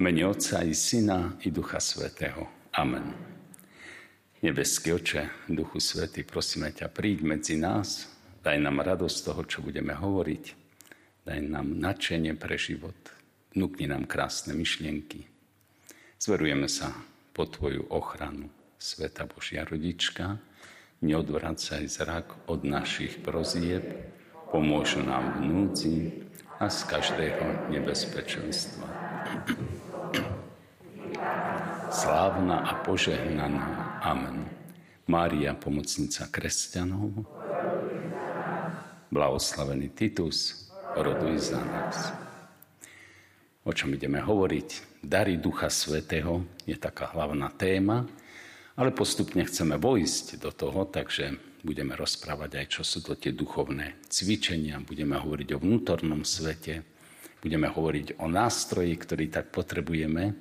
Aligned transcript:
mene 0.00 0.24
Otca 0.24 0.64
i 0.64 0.74
Syna 0.74 1.36
i 1.44 1.50
Ducha 1.52 1.80
Svetého. 1.80 2.48
Amen. 2.72 3.12
Nebeský 4.40 4.96
oče, 4.96 5.28
Duchu 5.52 5.76
Svetý, 5.76 6.24
prosíme 6.24 6.72
ťa, 6.72 6.88
príď 6.88 7.20
medzi 7.20 7.60
nás, 7.60 8.08
daj 8.40 8.56
nám 8.64 8.80
radosť 8.80 9.16
toho, 9.28 9.44
čo 9.44 9.60
budeme 9.60 9.92
hovoriť, 9.92 10.44
daj 11.28 11.38
nám 11.44 11.76
nadšenie 11.76 12.32
pre 12.40 12.56
život, 12.56 12.96
vnúkni 13.52 13.92
nám 13.92 14.08
krásne 14.08 14.56
myšlienky. 14.56 15.28
Zverujeme 16.16 16.72
sa 16.72 16.96
po 17.36 17.44
Tvoju 17.44 17.92
ochranu, 17.92 18.48
Sveta 18.80 19.28
Božia 19.28 19.68
Rodička, 19.68 20.40
neodvracaj 21.04 21.84
zrak 21.84 22.48
od 22.48 22.64
našich 22.64 23.20
prozieb, 23.20 23.84
pomôž 24.48 24.96
nám 24.96 25.36
v 25.36 25.38
núdzi 25.44 25.96
a 26.56 26.72
z 26.72 26.88
každého 26.88 27.68
nebezpečenstva. 27.68 28.88
Slávna 31.90 32.64
a 32.64 32.72
požehnaná. 32.86 33.98
Amen. 34.00 34.46
Mária, 35.10 35.58
pomocnica 35.58 36.30
kresťanov, 36.30 37.26
blahoslavený 39.10 39.90
Titus, 39.90 40.70
roduj 40.94 41.50
za 41.50 41.58
nás. 41.58 42.14
O 43.66 43.74
čom 43.74 43.90
ideme 43.92 44.22
hovoriť? 44.22 45.02
Dary 45.02 45.36
Ducha 45.40 45.66
Svetého 45.66 46.46
je 46.62 46.78
taká 46.78 47.10
hlavná 47.10 47.50
téma, 47.50 48.06
ale 48.78 48.94
postupne 48.94 49.42
chceme 49.44 49.76
vojsť 49.76 50.38
do 50.38 50.54
toho, 50.54 50.86
takže 50.86 51.36
budeme 51.60 51.92
rozprávať 51.96 52.50
aj, 52.56 52.66
čo 52.70 52.82
sú 52.84 53.04
to 53.04 53.16
tie 53.16 53.36
duchovné 53.36 54.00
cvičenia, 54.08 54.80
budeme 54.80 55.18
hovoriť 55.18 55.48
o 55.56 55.62
vnútornom 55.62 56.24
svete, 56.24 56.86
budeme 57.40 57.68
hovoriť 57.68 58.20
o 58.20 58.26
nástroji, 58.28 58.94
ktorý 58.96 59.32
tak 59.32 59.52
potrebujeme, 59.52 60.36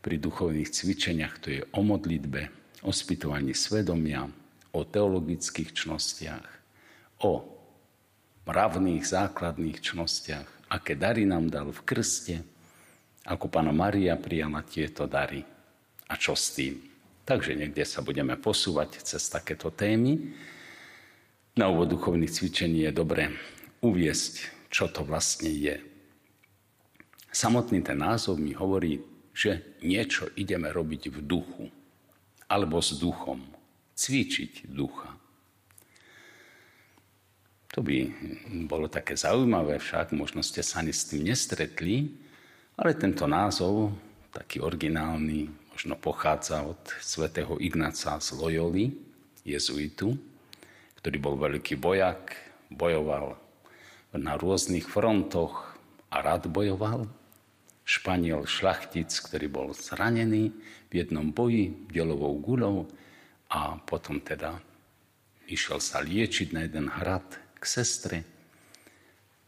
pri 0.00 0.16
duchovných 0.16 0.72
cvičeniach, 0.72 1.34
to 1.44 1.48
je 1.52 1.62
o 1.76 1.80
modlitbe, 1.84 2.48
o 2.88 2.90
spytovaní 2.90 3.52
svedomia, 3.52 4.24
o 4.72 4.80
teologických 4.80 5.76
čnostiach, 5.76 6.48
o 7.20 7.44
mravných 8.48 9.04
základných 9.04 9.78
čnostiach, 9.84 10.72
aké 10.72 10.96
dary 10.96 11.28
nám 11.28 11.52
dal 11.52 11.68
v 11.68 11.80
krste, 11.84 12.36
ako 13.28 13.52
pána 13.52 13.76
Maria 13.76 14.16
prijala 14.16 14.64
tieto 14.64 15.04
dary 15.04 15.44
a 16.08 16.16
čo 16.16 16.32
s 16.32 16.56
tým. 16.56 16.80
Takže 17.28 17.52
niekde 17.54 17.84
sa 17.84 18.00
budeme 18.00 18.34
posúvať 18.40 19.04
cez 19.04 19.22
takéto 19.28 19.68
témy. 19.68 20.32
Na 21.54 21.68
úvod 21.68 21.92
duchovných 21.92 22.32
cvičení 22.32 22.88
je 22.88 22.92
dobre 22.96 23.36
uviesť, 23.84 24.66
čo 24.72 24.88
to 24.88 25.04
vlastne 25.04 25.52
je. 25.52 25.89
Samotný 27.30 27.82
ten 27.86 27.98
názov 27.98 28.42
mi 28.42 28.50
hovorí 28.52 28.98
že 29.30 29.78
niečo 29.80 30.28
ideme 30.34 30.68
robiť 30.68 31.08
v 31.08 31.18
duchu 31.22 31.64
alebo 32.50 32.82
s 32.82 32.98
duchom. 32.98 33.40
Cvičiť 33.94 34.68
ducha. 34.68 35.12
To 37.70 37.86
by 37.86 37.96
bolo 38.66 38.90
také 38.90 39.14
zaujímavé 39.14 39.78
však, 39.78 40.10
možno 40.18 40.42
ste 40.42 40.64
sa 40.64 40.82
ani 40.82 40.90
s 40.90 41.06
tým 41.06 41.30
nestretli, 41.30 42.10
ale 42.74 42.98
tento 42.98 43.30
názov, 43.30 43.94
taký 44.34 44.58
originálny, 44.58 45.46
možno 45.70 45.94
pochádza 45.94 46.66
od 46.66 46.82
svätého 46.98 47.54
Ignáca 47.62 48.18
z 48.18 48.28
Loyoli, 48.34 48.90
jezuitu, 49.46 50.18
ktorý 50.98 51.16
bol 51.22 51.38
veľký 51.38 51.78
bojak, 51.78 52.34
bojoval 52.74 53.38
na 54.18 54.34
rôznych 54.34 54.90
frontoch 54.90 55.78
a 56.10 56.18
rád 56.18 56.50
bojoval 56.50 57.06
Španiel 57.90 58.46
šlachtic, 58.46 59.10
ktorý 59.10 59.50
bol 59.50 59.68
zranený 59.74 60.54
v 60.86 60.92
jednom 60.94 61.34
boji 61.34 61.90
delovou 61.90 62.38
guľou 62.38 62.86
a 63.50 63.82
potom 63.82 64.22
teda 64.22 64.62
išiel 65.50 65.82
sa 65.82 65.98
liečiť 65.98 66.54
na 66.54 66.70
jeden 66.70 66.86
hrad 66.86 67.26
k 67.58 67.64
sestre. 67.66 68.22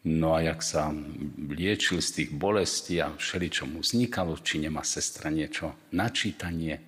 No 0.02 0.34
a 0.34 0.42
jak 0.42 0.58
sa 0.58 0.90
liečil 1.38 2.02
z 2.02 2.10
tých 2.18 2.30
bolestí 2.34 2.98
a 2.98 3.14
všeli, 3.14 3.46
čo 3.46 3.70
mu 3.70 3.86
vznikalo, 3.86 4.34
či 4.42 4.58
nemá 4.58 4.82
sestra 4.82 5.30
niečo 5.30 5.78
na 5.94 6.10
čítanie 6.10 6.82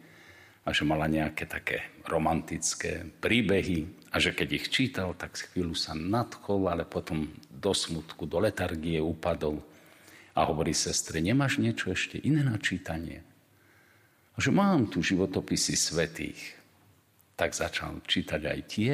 a 0.67 0.75
že 0.75 0.83
mala 0.83 1.07
nejaké 1.07 1.47
také 1.47 1.87
romantické 2.11 3.07
príbehy 3.23 4.11
a 4.11 4.19
že 4.19 4.35
keď 4.35 4.49
ich 4.59 4.67
čítal, 4.75 5.15
tak 5.15 5.39
chvíľu 5.39 5.79
sa 5.79 5.95
nadchol, 5.95 6.67
ale 6.67 6.83
potom 6.83 7.31
do 7.47 7.71
smutku, 7.71 8.27
do 8.27 8.43
letargie 8.43 8.99
upadol 8.99 9.63
a 10.35 10.41
hovorí 10.51 10.75
sestre, 10.75 11.23
nemáš 11.23 11.63
niečo 11.63 11.95
ešte 11.95 12.19
iné 12.19 12.43
na 12.43 12.59
čítanie? 12.59 13.23
A 14.35 14.43
že 14.43 14.51
mám 14.51 14.91
tu 14.91 14.99
životopisy 14.99 15.79
svetých. 15.79 16.59
Tak 17.39 17.55
začal 17.55 18.03
čítať 18.03 18.43
aj 18.43 18.61
tie 18.67 18.93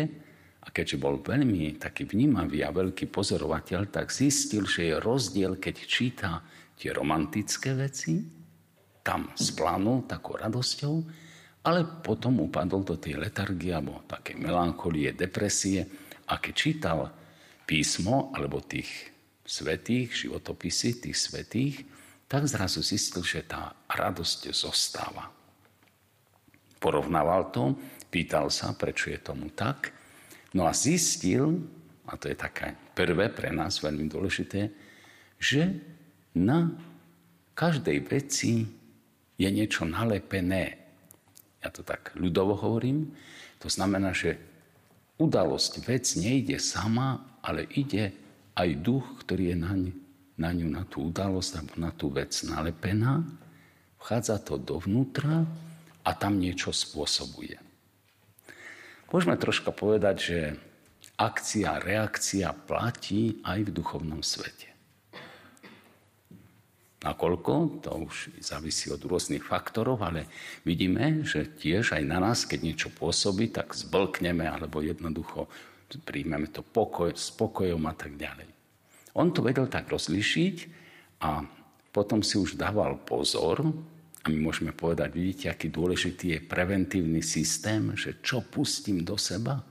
a 0.61 0.69
keďže 0.69 1.01
bol 1.01 1.21
veľmi 1.21 1.81
taký 1.81 2.05
vnímavý 2.05 2.61
a 2.61 2.73
veľký 2.73 3.09
pozorovateľ, 3.09 3.89
tak 3.89 4.13
zistil, 4.13 4.69
že 4.69 4.93
je 4.93 4.95
rozdiel, 5.01 5.57
keď 5.57 5.77
číta 5.89 6.45
tie 6.77 6.93
romantické 6.93 7.73
veci, 7.73 8.21
tam 9.01 9.33
splanul 9.33 10.05
takou 10.05 10.37
radosťou, 10.37 10.95
ale 11.65 12.01
potom 12.05 12.45
upadol 12.45 12.85
do 12.85 12.97
tej 12.97 13.21
letargie 13.21 13.73
alebo 13.73 14.05
také 14.09 14.37
melancholie, 14.37 15.13
depresie 15.13 15.85
a 16.29 16.41
keď 16.41 16.55
čítal 16.57 16.99
písmo 17.65 18.33
alebo 18.33 18.65
tých 18.65 19.10
svetých, 19.51 20.15
životopisy 20.15 21.03
tých 21.03 21.19
svetých, 21.19 21.83
tak 22.31 22.47
zrazu 22.47 22.87
zistil, 22.87 23.27
že 23.27 23.43
tá 23.43 23.75
radosť 23.91 24.55
zostáva. 24.55 25.27
Porovnával 26.79 27.51
to, 27.51 27.75
pýtal 28.07 28.47
sa, 28.55 28.71
prečo 28.79 29.11
je 29.11 29.19
tomu 29.19 29.51
tak, 29.51 29.91
no 30.55 30.71
a 30.71 30.73
zistil, 30.73 31.59
a 32.07 32.15
to 32.15 32.31
je 32.31 32.39
také 32.39 32.79
prvé 32.95 33.27
pre 33.27 33.51
nás 33.51 33.83
veľmi 33.83 34.07
dôležité, 34.07 34.71
že 35.43 35.83
na 36.39 36.71
každej 37.59 37.99
veci 38.07 38.63
je 39.35 39.49
niečo 39.51 39.83
nalepené. 39.83 40.79
Ja 41.59 41.75
to 41.75 41.83
tak 41.83 42.15
ľudovo 42.15 42.55
hovorím. 42.55 43.11
To 43.61 43.69
znamená, 43.69 44.15
že 44.15 44.39
udalosť, 45.21 45.85
vec 45.85 46.07
nejde 46.17 46.57
sama, 46.63 47.21
ale 47.45 47.69
ide 47.77 48.15
aj 48.61 48.85
duch, 48.85 49.07
ktorý 49.25 49.53
je 49.53 49.57
na, 49.57 49.73
ň, 49.73 49.85
na 50.37 50.51
ňu, 50.53 50.69
na 50.69 50.83
tú 50.85 51.09
udalosť 51.09 51.53
alebo 51.57 51.75
na 51.81 51.91
tú 51.97 52.13
vec 52.13 52.33
nalepená, 52.45 53.25
vchádza 53.97 54.37
to 54.45 54.61
dovnútra 54.61 55.49
a 56.05 56.11
tam 56.13 56.37
niečo 56.37 56.73
spôsobuje. 56.73 57.57
Môžeme 59.11 59.35
troška 59.41 59.75
povedať, 59.75 60.17
že 60.21 60.39
akcia, 61.19 61.83
reakcia 61.83 62.55
platí 62.55 63.43
aj 63.43 63.67
v 63.67 63.75
duchovnom 63.75 64.23
svete. 64.23 64.71
Nakoľko, 67.01 67.81
to 67.81 67.91
už 67.97 68.45
závisí 68.45 68.93
od 68.93 69.01
rôznych 69.01 69.41
faktorov, 69.41 70.05
ale 70.05 70.29
vidíme, 70.69 71.25
že 71.25 71.49
tiež 71.49 71.97
aj 71.97 72.05
na 72.05 72.21
nás, 72.21 72.45
keď 72.45 72.61
niečo 72.61 72.89
pôsobí, 72.93 73.49
tak 73.49 73.73
zblkneme 73.73 74.45
alebo 74.45 74.85
jednoducho 74.85 75.49
príjmeme 76.07 76.47
to 76.47 76.63
pokoj, 76.63 77.11
s 77.11 77.35
pokojom 77.35 77.83
a 77.91 77.95
tak 77.99 78.15
ďalej. 78.15 78.47
On 79.19 79.35
to 79.35 79.43
vedel 79.43 79.67
tak 79.67 79.91
rozlišiť 79.91 80.57
a 81.27 81.43
potom 81.91 82.23
si 82.23 82.39
už 82.39 82.55
dával 82.55 82.95
pozor 83.03 83.67
a 84.21 84.27
my 84.29 84.39
môžeme 84.39 84.71
povedať, 84.71 85.11
vidíte, 85.11 85.47
aký 85.51 85.73
dôležitý 85.73 86.39
je 86.39 86.41
preventívny 86.45 87.25
systém, 87.25 87.97
že 87.97 88.21
čo 88.23 88.45
pustím 88.45 89.03
do 89.03 89.17
seba. 89.17 89.65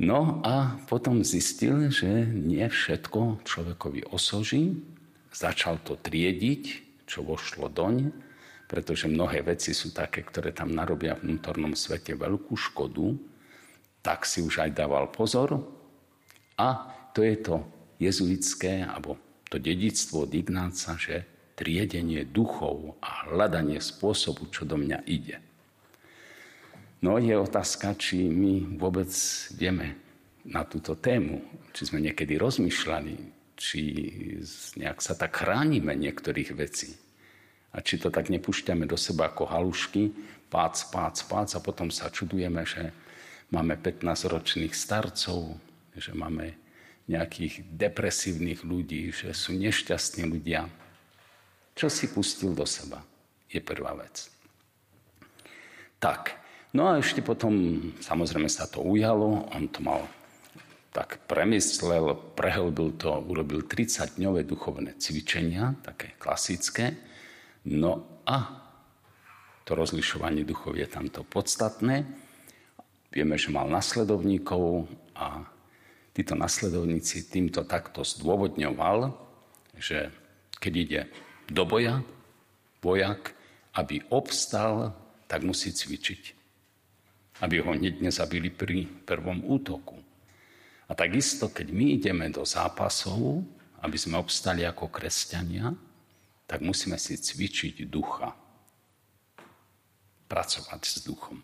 No 0.00 0.40
a 0.42 0.80
potom 0.88 1.20
zistil, 1.20 1.92
že 1.92 2.08
nie 2.24 2.64
všetko 2.64 3.44
človekovi 3.44 4.08
osoží, 4.10 4.80
začal 5.28 5.76
to 5.84 5.94
triediť, 6.00 6.62
čo 7.04 7.20
vošlo 7.20 7.68
doň, 7.68 8.10
pretože 8.70 9.10
mnohé 9.10 9.42
veci 9.42 9.74
sú 9.74 9.90
také, 9.90 10.22
ktoré 10.22 10.54
tam 10.54 10.70
narobia 10.70 11.18
v 11.18 11.26
vnútornom 11.26 11.74
svete 11.74 12.14
veľkú 12.14 12.54
škodu, 12.54 13.18
tak 13.98 14.22
si 14.22 14.46
už 14.46 14.62
aj 14.62 14.78
dával 14.78 15.10
pozor. 15.10 15.58
A 16.54 16.86
to 17.10 17.26
je 17.26 17.34
to 17.42 17.66
jezuitské, 17.98 18.86
alebo 18.86 19.18
to 19.50 19.58
dedictvo 19.58 20.22
od 20.22 20.30
Ignáca, 20.30 20.94
že 20.94 21.26
triedenie 21.58 22.22
duchov 22.22 22.94
a 23.02 23.26
hľadanie 23.26 23.82
spôsobu, 23.82 24.46
čo 24.54 24.62
do 24.62 24.78
mňa 24.78 25.02
ide. 25.10 25.42
No 27.02 27.18
je 27.18 27.34
otázka, 27.34 27.98
či 27.98 28.30
my 28.30 28.78
vôbec 28.78 29.10
ideme 29.50 29.98
na 30.46 30.62
túto 30.62 30.94
tému, 30.94 31.42
či 31.74 31.90
sme 31.90 31.98
niekedy 31.98 32.38
rozmýšľali, 32.38 33.14
či 33.58 33.80
nejak 34.78 35.02
sa 35.02 35.18
tak 35.18 35.42
chránime 35.42 35.90
niektorých 35.98 36.54
vecí. 36.54 37.09
A 37.70 37.78
či 37.82 38.02
to 38.02 38.10
tak 38.10 38.28
nepúšťame 38.32 38.86
do 38.86 38.98
seba 38.98 39.30
ako 39.30 39.46
halušky, 39.46 40.10
pác, 40.50 40.90
pác, 40.90 41.22
pác 41.22 41.50
a 41.54 41.60
potom 41.62 41.88
sa 41.88 42.10
čudujeme, 42.10 42.66
že 42.66 42.90
máme 43.54 43.78
15-ročných 43.78 44.74
starcov, 44.74 45.54
že 45.94 46.10
máme 46.14 46.58
nejakých 47.10 47.66
depresívnych 47.74 48.62
ľudí, 48.62 49.10
že 49.10 49.34
sú 49.34 49.54
nešťastní 49.54 50.26
ľudia. 50.26 50.70
Čo 51.74 51.90
si 51.90 52.10
pustil 52.10 52.54
do 52.54 52.66
seba, 52.66 53.02
je 53.50 53.58
prvá 53.62 53.94
vec. 53.98 54.30
Tak, 55.98 56.38
no 56.74 56.90
a 56.90 56.98
ešte 56.98 57.22
potom, 57.22 57.78
samozrejme 57.98 58.46
sa 58.46 58.70
to 58.70 58.82
ujalo, 58.82 59.46
on 59.50 59.66
to 59.70 59.82
mal 59.82 60.06
tak 60.90 61.22
premyslel, 61.30 62.18
prehlbil 62.34 62.98
to, 62.98 63.14
urobil 63.30 63.62
30-dňové 63.62 64.42
duchovné 64.42 64.98
cvičenia, 64.98 65.78
také 65.86 66.18
klasické. 66.18 66.98
No 67.68 68.22
a 68.24 68.36
to 69.68 69.76
rozlišovanie 69.76 70.42
duchov 70.48 70.74
je 70.80 70.88
tamto 70.88 71.22
podstatné. 71.22 72.08
Vieme, 73.12 73.36
že 73.36 73.52
mal 73.52 73.68
nasledovníkov 73.68 74.88
a 75.18 75.44
títo 76.14 76.34
nasledovníci 76.34 77.28
týmto 77.28 77.66
takto 77.66 78.02
zdôvodňoval, 78.06 79.12
že 79.76 80.10
keď 80.58 80.72
ide 80.74 81.00
do 81.50 81.66
boja, 81.66 82.02
vojak, 82.80 83.34
aby 83.76 84.02
obstal, 84.10 84.94
tak 85.30 85.44
musí 85.46 85.70
cvičiť. 85.70 86.22
Aby 87.44 87.62
ho 87.62 87.70
hneď 87.72 88.02
nezabili 88.02 88.50
pri 88.50 88.84
prvom 89.06 89.44
útoku. 89.46 89.96
A 90.90 90.92
takisto, 90.98 91.46
keď 91.46 91.70
my 91.70 91.86
ideme 91.94 92.26
do 92.34 92.42
zápasov, 92.42 93.46
aby 93.80 93.96
sme 93.96 94.18
obstali 94.18 94.66
ako 94.66 94.90
kresťania, 94.90 95.70
tak 96.50 96.66
musíme 96.66 96.98
si 96.98 97.14
cvičiť 97.14 97.86
ducha. 97.86 98.34
Pracovať 100.26 100.82
s 100.82 101.06
duchom. 101.06 101.38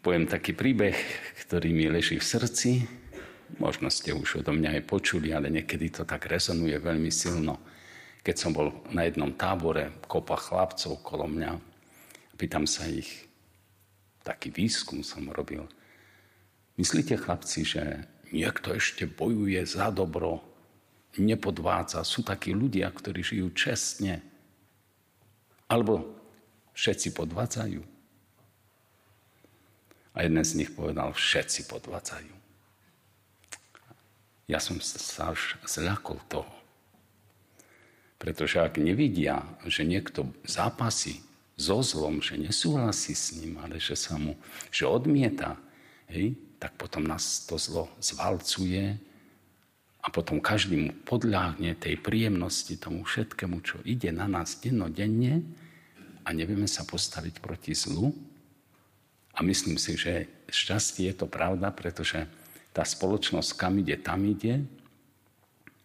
Poviem 0.00 0.24
taký 0.24 0.56
príbeh, 0.56 0.96
ktorý 1.44 1.68
mi 1.76 1.92
leží 1.92 2.16
v 2.16 2.24
srdci. 2.24 2.70
Možno 3.60 3.92
ste 3.92 4.16
už 4.16 4.40
odo 4.40 4.56
mňa 4.56 4.80
aj 4.80 4.88
počuli, 4.88 5.36
ale 5.36 5.52
niekedy 5.52 5.92
to 5.92 6.08
tak 6.08 6.24
rezonuje 6.24 6.80
veľmi 6.80 7.12
silno. 7.12 7.60
Keď 8.24 8.36
som 8.40 8.56
bol 8.56 8.72
na 8.88 9.04
jednom 9.04 9.36
tábore, 9.36 9.92
kopa 10.08 10.40
chlapcov 10.40 11.04
kolo 11.04 11.28
mňa, 11.28 11.60
pýtam 12.40 12.64
sa 12.64 12.88
ich, 12.88 13.28
taký 14.24 14.48
výskum 14.48 15.04
som 15.04 15.28
robil, 15.28 15.68
Myslíte, 16.78 17.18
chlapci, 17.18 17.66
že 17.66 18.06
niekto 18.30 18.70
ešte 18.70 19.10
bojuje 19.10 19.58
za 19.66 19.90
dobro, 19.90 20.46
nepodvádza, 21.16 22.04
sú 22.04 22.20
takí 22.20 22.52
ľudia, 22.52 22.92
ktorí 22.92 23.24
žijú 23.24 23.48
čestne, 23.56 24.20
alebo 25.68 26.04
všetci 26.76 27.16
podvádzajú? 27.16 27.80
A 30.12 30.26
jeden 30.26 30.42
z 30.42 30.52
nich 30.58 30.70
povedal, 30.74 31.14
všetci 31.14 31.70
podvádzajú. 31.70 32.34
Ja 34.48 34.58
som 34.58 34.80
sa 34.80 35.36
až 35.36 35.60
zľakol 35.68 36.18
toho. 36.26 36.52
Pretože 38.18 38.58
ak 38.58 38.82
nevidia, 38.82 39.46
že 39.62 39.86
niekto 39.86 40.26
zápasí 40.42 41.22
so 41.54 41.84
zlom, 41.84 42.18
že 42.18 42.34
nesúhlasí 42.34 43.14
s 43.14 43.36
ním, 43.38 43.62
ale 43.62 43.78
že 43.78 43.94
sa 43.94 44.18
mu, 44.18 44.34
že 44.74 44.90
odmieta, 44.90 45.54
hej, 46.10 46.34
tak 46.58 46.74
potom 46.74 47.06
nás 47.06 47.46
to 47.46 47.54
zlo 47.54 47.86
zvalcuje 48.02 48.98
a 50.08 50.12
potom 50.14 50.40
každý 50.40 50.80
mu 50.80 50.90
podľahne 51.04 51.76
tej 51.76 52.00
príjemnosti, 52.00 52.80
tomu 52.80 53.04
všetkému, 53.04 53.60
čo 53.60 53.76
ide 53.84 54.08
na 54.08 54.24
nás 54.24 54.56
dennodenne 54.56 55.44
a 56.24 56.32
nevieme 56.32 56.64
sa 56.64 56.88
postaviť 56.88 57.44
proti 57.44 57.76
zlu. 57.76 58.16
A 59.36 59.44
myslím 59.44 59.76
si, 59.76 60.00
že 60.00 60.24
šťastie 60.48 61.12
je 61.12 61.14
to 61.20 61.28
pravda, 61.28 61.68
pretože 61.76 62.24
tá 62.72 62.88
spoločnosť, 62.88 63.52
kam 63.60 63.84
ide, 63.84 64.00
tam 64.00 64.24
ide, 64.24 64.64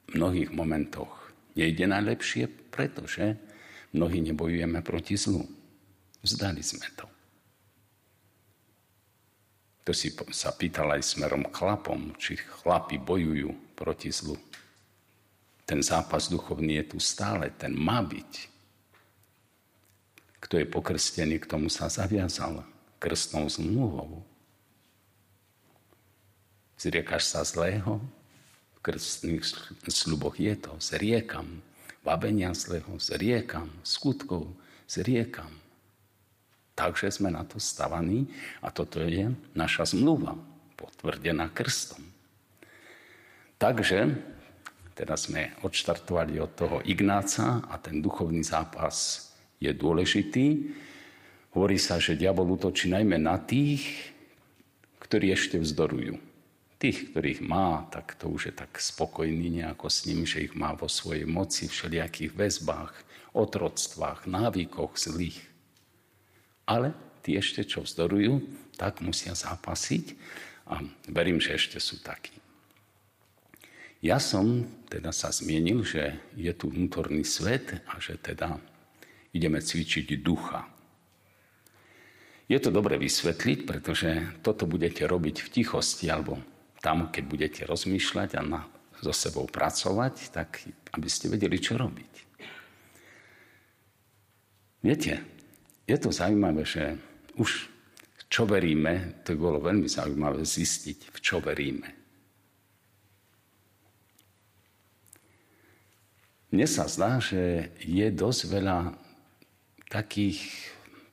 v 0.07 0.11
mnohých 0.15 0.55
momentoch 0.55 1.11
nejde 1.59 1.83
najlepšie, 1.83 2.47
pretože 2.71 3.35
mnohí 3.91 4.23
nebojujeme 4.23 4.79
proti 4.79 5.19
zlu. 5.19 5.43
Vzdali 6.23 6.63
sme 6.63 6.87
to. 6.95 7.11
To 9.83 9.91
si 9.91 10.15
sa 10.31 10.55
pýtal 10.55 10.95
aj 10.95 11.03
smerom 11.03 11.51
chlapom, 11.51 12.15
či 12.15 12.39
chlapi 12.39 13.03
bojujú 13.03 13.62
proti 13.75 14.13
zlu. 14.13 14.37
Ten 15.65 15.83
zápas 15.83 16.29
duchovný 16.29 16.83
je 16.83 16.85
tu 16.95 16.97
stále, 16.99 17.49
ten 17.55 17.73
má 17.73 18.03
byť. 18.03 18.31
Kto 20.43 20.59
je 20.59 20.67
pokrstený, 20.67 21.39
k 21.39 21.49
tomu 21.49 21.71
sa 21.71 21.87
zaviazal 21.87 22.67
krstnou 22.99 23.47
zmluvou. 23.47 24.23
Zriekaš 26.79 27.23
sa 27.23 27.41
zlého, 27.47 28.03
v 28.75 28.79
krstných 28.83 29.43
sluboch 29.87 30.35
je 30.35 30.55
to, 30.59 30.75
zriekam. 30.83 31.63
Vabenia 32.03 32.51
zlého, 32.51 32.99
zriekam. 32.99 33.71
Skutkov, 33.87 34.51
zriekam. 34.87 35.51
Takže 36.75 37.07
sme 37.07 37.31
na 37.31 37.47
to 37.47 37.55
stavaní 37.55 38.27
a 38.59 38.67
toto 38.67 38.99
je 38.99 39.31
naša 39.55 39.95
zmluva, 39.95 40.35
potvrdená 40.75 41.47
krstom. 41.55 42.12
Takže 43.63 44.11
teraz 44.91 45.31
sme 45.31 45.55
odštartovali 45.63 46.35
od 46.35 46.51
toho 46.51 46.77
Ignáca 46.83 47.63
a 47.63 47.79
ten 47.79 48.03
duchovný 48.03 48.43
zápas 48.43 49.31
je 49.55 49.71
dôležitý. 49.71 50.75
Hovorí 51.55 51.79
sa, 51.79 51.95
že 51.95 52.19
diabol 52.19 52.59
útočí 52.59 52.91
najmä 52.91 53.15
na 53.15 53.39
tých, 53.39 54.11
ktorí 54.99 55.31
ešte 55.31 55.63
vzdorujú. 55.63 56.19
Tých, 56.75 57.15
ktorých 57.15 57.39
má, 57.39 57.87
tak 57.87 58.19
to 58.19 58.27
už 58.27 58.51
je 58.51 58.53
tak 58.59 58.75
spokojný 58.75 59.63
nejako 59.63 59.87
s 59.87 60.11
ním, 60.11 60.27
že 60.27 60.43
ich 60.43 60.59
má 60.59 60.75
vo 60.75 60.91
svojej 60.91 61.23
moci, 61.23 61.71
všelijakých 61.71 62.35
väzbách, 62.35 62.91
otroctvách, 63.31 64.27
návykoch 64.27 64.99
zlých. 64.99 65.39
Ale 66.67 66.91
tí 67.23 67.39
ešte, 67.39 67.63
čo 67.63 67.87
vzdorujú, 67.87 68.43
tak 68.75 68.99
musia 68.99 69.31
zápasiť 69.31 70.19
a 70.67 70.83
verím, 71.07 71.39
že 71.39 71.55
ešte 71.55 71.79
sú 71.79 72.03
takí. 72.03 72.42
Ja 74.03 74.19
som 74.19 74.67
teda 74.91 75.15
sa 75.15 75.31
zmienil, 75.31 75.87
že 75.87 76.19
je 76.35 76.51
tu 76.51 76.67
vnútorný 76.67 77.23
svet 77.23 77.79
a 77.87 78.03
že 78.03 78.19
teda 78.19 78.59
ideme 79.31 79.63
cvičiť 79.63 80.19
ducha. 80.19 80.67
Je 82.51 82.59
to 82.59 82.67
dobre 82.67 82.99
vysvetliť, 82.99 83.59
pretože 83.63 84.11
toto 84.43 84.67
budete 84.67 85.07
robiť 85.07 85.47
v 85.47 85.51
tichosti 85.55 86.11
alebo 86.11 86.35
tam, 86.83 87.15
keď 87.15 87.23
budete 87.23 87.61
rozmýšľať 87.63 88.29
a 88.35 88.41
na, 88.43 88.61
so 88.99 89.15
sebou 89.15 89.47
pracovať, 89.47 90.35
tak 90.35 90.67
aby 90.91 91.07
ste 91.07 91.31
vedeli, 91.31 91.55
čo 91.55 91.79
robiť. 91.79 92.13
Viete, 94.83 95.13
je 95.87 95.95
to 95.95 96.11
zaujímavé, 96.11 96.67
že 96.67 96.99
už 97.39 97.71
čo 98.27 98.43
veríme, 98.43 99.23
to 99.23 99.39
bolo 99.39 99.63
veľmi 99.63 99.87
zaujímavé 99.87 100.43
zistiť, 100.43 101.07
v 101.07 101.17
čo 101.23 101.39
veríme. 101.39 102.02
Mne 106.53 106.69
sa 106.69 106.85
zdá, 106.85 107.17
že 107.17 107.73
je 107.81 108.13
dosť 108.13 108.41
veľa 108.45 108.93
takých, 109.89 110.37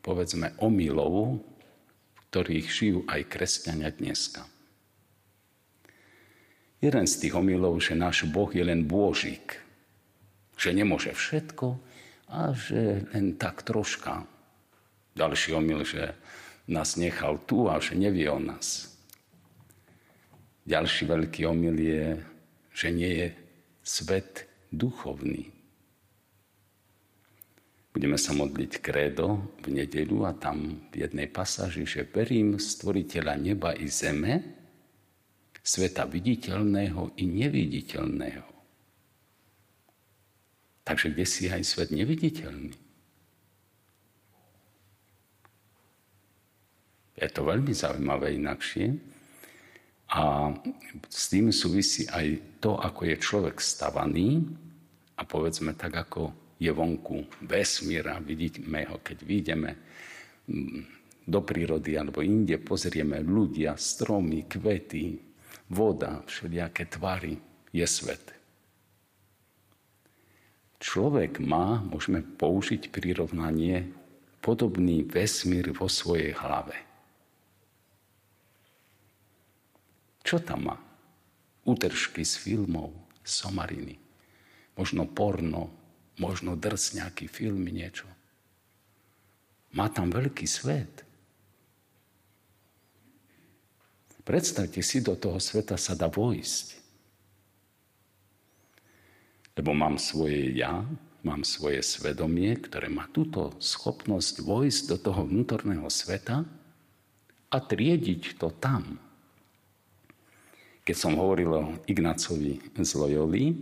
povedzme, 0.04 0.52
omylov, 0.60 1.40
ktorých 2.28 2.66
žijú 2.68 3.00
aj 3.08 3.24
kresťania 3.24 3.88
dneska. 3.88 4.44
Jeden 6.84 7.08
z 7.08 7.14
tých 7.24 7.32
omylov, 7.32 7.80
že 7.80 7.96
náš 7.96 8.28
Boh 8.28 8.52
je 8.52 8.60
len 8.60 8.84
bôžik, 8.84 9.56
že 10.60 10.76
nemôže 10.76 11.16
všetko 11.16 11.72
a 12.28 12.52
že 12.52 13.08
len 13.16 13.40
tak 13.40 13.64
troška 13.64 14.28
ďalší 15.16 15.56
omyl, 15.56 15.88
že 15.88 16.12
nás 16.68 17.00
nechal 17.00 17.40
tu 17.48 17.64
a 17.64 17.80
že 17.80 17.96
nevie 17.96 18.28
o 18.28 18.36
nás. 18.36 18.92
Ďalší 20.68 21.08
veľký 21.08 21.48
omyl 21.48 21.76
je, 21.80 22.04
že 22.76 22.92
nie 22.92 23.12
je 23.24 23.28
svet 23.80 24.49
duchovný. 24.70 25.50
Budeme 27.90 28.14
sa 28.14 28.30
modliť 28.30 28.78
krédo 28.78 29.50
v 29.66 29.82
nedelu 29.82 30.22
a 30.22 30.32
tam 30.32 30.78
v 30.94 31.04
jednej 31.04 31.26
pasáži, 31.26 31.82
že 31.82 32.06
verím 32.06 32.56
stvoriteľa 32.62 33.34
neba 33.34 33.74
i 33.74 33.90
zeme, 33.90 34.58
sveta 35.60 36.06
viditeľného 36.06 37.18
i 37.18 37.24
neviditeľného. 37.26 38.48
Takže 40.86 41.12
kde 41.12 41.26
si 41.28 41.50
aj 41.50 41.62
svet 41.66 41.90
neviditeľný? 41.92 42.74
Je 47.20 47.28
to 47.28 47.44
veľmi 47.44 47.70
zaujímavé 47.76 48.40
inakšie. 48.40 48.96
A 50.10 50.50
s 51.06 51.30
tým 51.30 51.54
súvisí 51.54 52.02
aj 52.10 52.58
to, 52.58 52.74
ako 52.74 53.00
je 53.06 53.16
človek 53.16 53.62
stavaný 53.62 54.42
a 55.14 55.22
povedzme 55.22 55.78
tak, 55.78 56.02
ako 56.02 56.34
je 56.58 56.70
vonku 56.74 57.46
vesmíra. 57.46 58.18
Vidíme 58.18 58.90
ho, 58.90 58.98
keď 58.98 59.18
vidíme 59.22 59.70
mm, 60.50 60.80
do 61.30 61.40
prírody 61.46 61.94
alebo 61.94 62.26
inde, 62.26 62.58
pozrieme 62.58 63.22
ľudia, 63.22 63.78
stromy, 63.78 64.50
kvety, 64.50 65.14
voda, 65.70 66.26
všelijaké 66.26 66.90
tvary, 66.90 67.38
je 67.70 67.86
svet. 67.86 68.34
Človek 70.80 71.38
má, 71.38 71.78
môžeme 71.86 72.24
použiť 72.24 72.90
prirovnanie, 72.90 73.94
podobný 74.42 75.06
vesmír 75.06 75.70
vo 75.76 75.86
svojej 75.86 76.34
hlave. 76.34 76.89
Čo 80.24 80.40
tam 80.40 80.72
má? 80.72 80.76
Útržky 81.64 82.24
z 82.24 82.40
filmov, 82.40 82.92
somariny, 83.20 84.00
možno 84.76 85.04
porno, 85.04 85.68
možno 86.16 86.56
drs 86.56 86.96
nejaký 86.96 87.28
film, 87.28 87.64
niečo. 87.68 88.08
Má 89.76 89.86
tam 89.92 90.10
veľký 90.10 90.44
svet. 90.48 91.06
Predstavte 94.20 94.84
si, 94.84 95.02
do 95.02 95.16
toho 95.16 95.40
sveta 95.40 95.74
sa 95.74 95.96
dá 95.96 96.06
vojsť. 96.06 96.78
Lebo 99.58 99.74
mám 99.74 99.98
svoje 100.00 100.54
ja, 100.56 100.86
mám 101.20 101.44
svoje 101.44 101.84
svedomie, 101.84 102.56
ktoré 102.56 102.88
má 102.88 103.10
túto 103.12 103.52
schopnosť 103.60 104.40
vojsť 104.40 104.82
do 104.88 104.96
toho 104.96 105.20
vnútorného 105.26 105.88
sveta 105.90 106.48
a 107.50 107.56
triediť 107.58 108.38
to 108.38 108.54
tam. 108.56 109.02
Keď 110.90 110.98
som 110.98 111.22
hovoril 111.22 111.50
o 111.54 111.78
Ignácovi 111.86 112.74
z 112.74 112.92
Loyoli, 112.98 113.54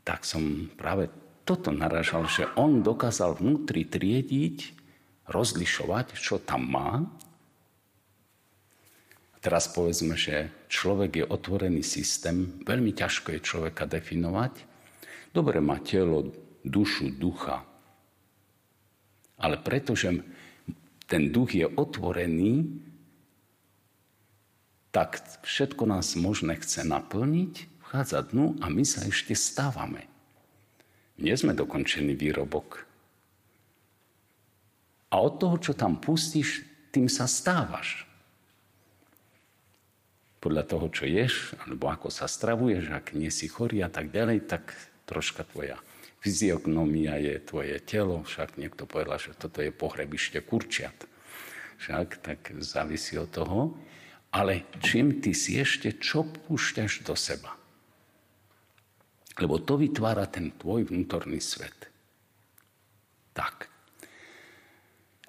tak 0.00 0.24
som 0.24 0.72
práve 0.72 1.12
toto 1.44 1.68
naražal, 1.68 2.24
že 2.24 2.48
on 2.56 2.80
dokázal 2.80 3.36
vnútri 3.36 3.84
triediť, 3.84 4.72
rozlišovať, 5.28 6.16
čo 6.16 6.40
tam 6.40 6.64
má. 6.64 7.04
Teraz 9.44 9.68
povedzme, 9.76 10.16
že 10.16 10.64
človek 10.72 11.20
je 11.20 11.24
otvorený 11.28 11.84
systém, 11.84 12.56
veľmi 12.64 12.96
ťažko 12.96 13.36
je 13.36 13.44
človeka 13.44 13.84
definovať, 13.84 14.64
Dobre 15.34 15.58
má 15.58 15.82
telo, 15.82 16.30
dušu, 16.62 17.10
ducha. 17.18 17.66
Ale 19.34 19.58
pretože 19.58 20.14
ten 21.10 21.34
duch 21.34 21.58
je 21.58 21.66
otvorený, 21.66 22.80
tak 24.94 25.18
všetko 25.42 25.90
nás 25.90 26.14
možné 26.14 26.54
chce 26.62 26.86
naplniť, 26.86 27.82
vchádza 27.82 28.30
dnu 28.30 28.54
a 28.62 28.70
my 28.70 28.86
sa 28.86 29.02
ešte 29.02 29.34
stávame. 29.34 30.06
Nie 31.18 31.34
sme 31.34 31.50
dokončený 31.50 32.14
výrobok. 32.14 32.86
A 35.10 35.18
od 35.18 35.42
toho, 35.42 35.58
čo 35.58 35.74
tam 35.74 35.98
pustíš, 35.98 36.62
tým 36.94 37.10
sa 37.10 37.26
stávaš. 37.26 38.06
Podľa 40.38 40.62
toho, 40.62 40.86
čo 40.94 41.10
ješ, 41.10 41.58
alebo 41.66 41.90
ako 41.90 42.14
sa 42.14 42.30
stravuješ, 42.30 42.94
ak 42.94 43.18
nie 43.18 43.34
si 43.34 43.50
chorý 43.50 43.82
a 43.82 43.90
tak 43.90 44.14
ďalej, 44.14 44.46
tak 44.46 44.70
troška 45.10 45.42
tvoja 45.42 45.78
fyziognomia 46.24 47.20
je 47.20 47.36
tvoje 47.44 47.76
telo, 47.84 48.24
však 48.24 48.56
niekto 48.56 48.88
povedal, 48.88 49.20
že 49.20 49.36
toto 49.36 49.60
je 49.60 49.68
pohrebište 49.68 50.40
kurčiat. 50.40 51.04
Však 51.84 52.24
tak 52.24 52.40
závisí 52.64 53.20
od 53.20 53.28
toho. 53.28 53.76
Ale 54.34 54.66
čím 54.82 55.22
ty 55.22 55.30
si 55.30 55.54
ešte, 55.62 55.94
čo 56.02 56.26
púšťaš 56.26 57.06
do 57.06 57.14
seba? 57.14 57.54
Lebo 59.38 59.62
to 59.62 59.78
vytvára 59.78 60.26
ten 60.26 60.50
tvoj 60.58 60.90
vnútorný 60.90 61.38
svet. 61.38 61.86
Tak. 63.30 63.70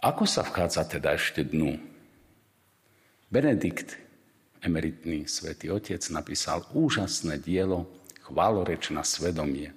Ako 0.02 0.26
sa 0.26 0.42
vchádza 0.42 0.90
teda 0.90 1.14
ešte 1.14 1.46
dnu? 1.46 1.78
Benedikt, 3.30 3.98
emeritný 4.62 5.30
svätý 5.30 5.70
Otec, 5.70 6.02
napísal 6.10 6.66
úžasné 6.74 7.38
dielo 7.42 7.90
chváloreč 8.26 8.90
na 8.90 9.06
svedomie. 9.06 9.74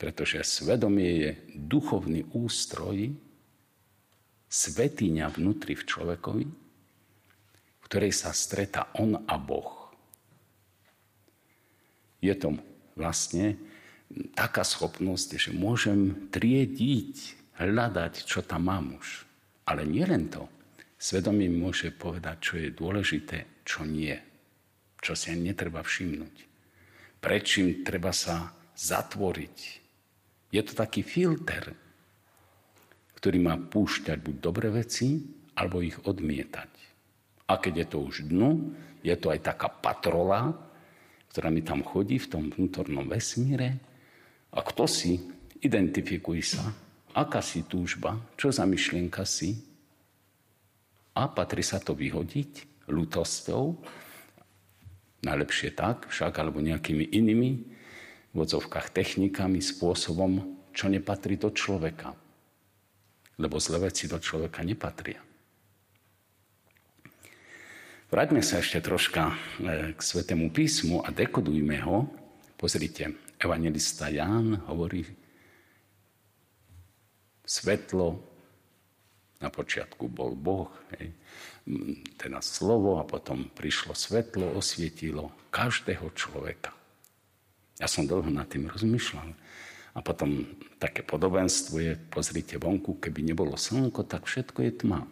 Pretože 0.00 0.44
svedomie 0.44 1.12
je 1.12 1.30
duchovný 1.56 2.24
ústroj, 2.32 3.12
svetiňa 4.48 5.28
vnútri 5.28 5.76
v 5.76 5.84
človekovi, 5.84 6.46
ktorej 7.90 8.14
sa 8.14 8.30
stretá 8.30 8.94
on 9.02 9.18
a 9.26 9.34
Boh. 9.34 9.90
Je 12.22 12.30
to 12.38 12.54
vlastne 12.94 13.58
taká 14.38 14.62
schopnosť, 14.62 15.28
že 15.36 15.50
môžem 15.50 16.30
triediť, 16.30 17.14
hľadať, 17.58 18.22
čo 18.22 18.46
tam 18.46 18.70
mám 18.70 18.94
už. 18.94 19.26
Ale 19.66 19.82
nie 19.82 20.06
len 20.06 20.30
to. 20.30 20.46
Svedomie 20.94 21.50
mi 21.50 21.66
môže 21.66 21.90
povedať, 21.90 22.36
čo 22.38 22.54
je 22.62 22.70
dôležité, 22.70 23.64
čo 23.66 23.82
nie. 23.82 24.14
Čo 25.00 25.16
si 25.18 25.32
netreba 25.34 25.82
všimnúť 25.82 26.50
prečím 27.20 27.84
treba 27.84 28.10
sa 28.10 28.50
zatvoriť. 28.74 29.58
Je 30.50 30.62
to 30.64 30.72
taký 30.72 31.04
filter, 31.04 31.76
ktorý 33.20 33.38
má 33.38 33.60
púšťať 33.60 34.18
buď 34.18 34.36
dobré 34.40 34.72
veci, 34.72 35.20
alebo 35.54 35.84
ich 35.84 36.00
odmietať. 36.08 36.79
A 37.50 37.58
keď 37.58 37.82
je 37.82 37.86
to 37.90 37.98
už 38.06 38.16
dnu, 38.30 38.70
je 39.02 39.14
to 39.18 39.34
aj 39.34 39.42
taká 39.42 39.66
patrola, 39.66 40.54
ktorá 41.34 41.50
mi 41.50 41.66
tam 41.66 41.82
chodí 41.82 42.22
v 42.22 42.30
tom 42.30 42.44
vnútornom 42.54 43.10
vesmíre. 43.10 43.82
A 44.54 44.62
kto 44.62 44.86
si, 44.86 45.18
identifikuj 45.58 46.38
sa, 46.54 46.70
aká 47.10 47.42
si 47.42 47.66
túžba, 47.66 48.14
čo 48.38 48.54
za 48.54 48.62
myšlienka 48.62 49.26
si. 49.26 49.58
A 51.18 51.26
patrí 51.26 51.66
sa 51.66 51.82
to 51.82 51.98
vyhodiť 51.98 52.86
ľutosťou, 52.86 53.64
Najlepšie 55.20 55.76
tak 55.76 56.08
však, 56.08 56.32
alebo 56.40 56.64
nejakými 56.64 57.12
inými 57.12 57.50
v 58.32 58.36
odzovkách 58.36 58.88
technikami, 58.88 59.60
spôsobom, 59.60 60.56
čo 60.72 60.88
nepatrí 60.88 61.36
do 61.36 61.52
človeka. 61.52 62.16
Lebo 63.36 63.60
zlé 63.60 63.92
veci 63.92 64.08
do 64.08 64.16
človeka 64.16 64.64
nepatria. 64.64 65.20
Vráťme 68.10 68.42
sa 68.42 68.58
ešte 68.58 68.82
troška 68.82 69.38
e, 69.62 69.94
k 69.94 70.00
Svetému 70.02 70.50
písmu 70.50 70.98
a 71.06 71.14
dekodujme 71.14 71.78
ho. 71.86 72.10
Pozrite, 72.58 73.14
evangelista 73.38 74.10
Ján 74.10 74.66
hovorí, 74.66 75.06
svetlo 77.46 78.18
na 79.38 79.46
počiatku 79.46 80.10
bol 80.10 80.34
Boh, 80.34 80.74
hej. 80.98 81.14
teda 82.18 82.42
slovo 82.42 82.98
a 82.98 83.06
potom 83.06 83.46
prišlo 83.46 83.94
svetlo, 83.94 84.58
osvietilo 84.58 85.30
každého 85.54 86.10
človeka. 86.10 86.74
Ja 87.78 87.86
som 87.86 88.10
dlho 88.10 88.26
nad 88.26 88.50
tým 88.50 88.66
rozmýšľal. 88.66 89.30
A 89.94 89.98
potom 90.02 90.50
také 90.82 91.06
podobenstvo 91.06 91.78
je, 91.78 91.94
pozrite 92.10 92.58
vonku, 92.58 92.98
keby 92.98 93.22
nebolo 93.22 93.54
slnko, 93.54 94.02
tak 94.02 94.26
všetko 94.26 94.66
je 94.66 94.72
tma. 94.82 95.06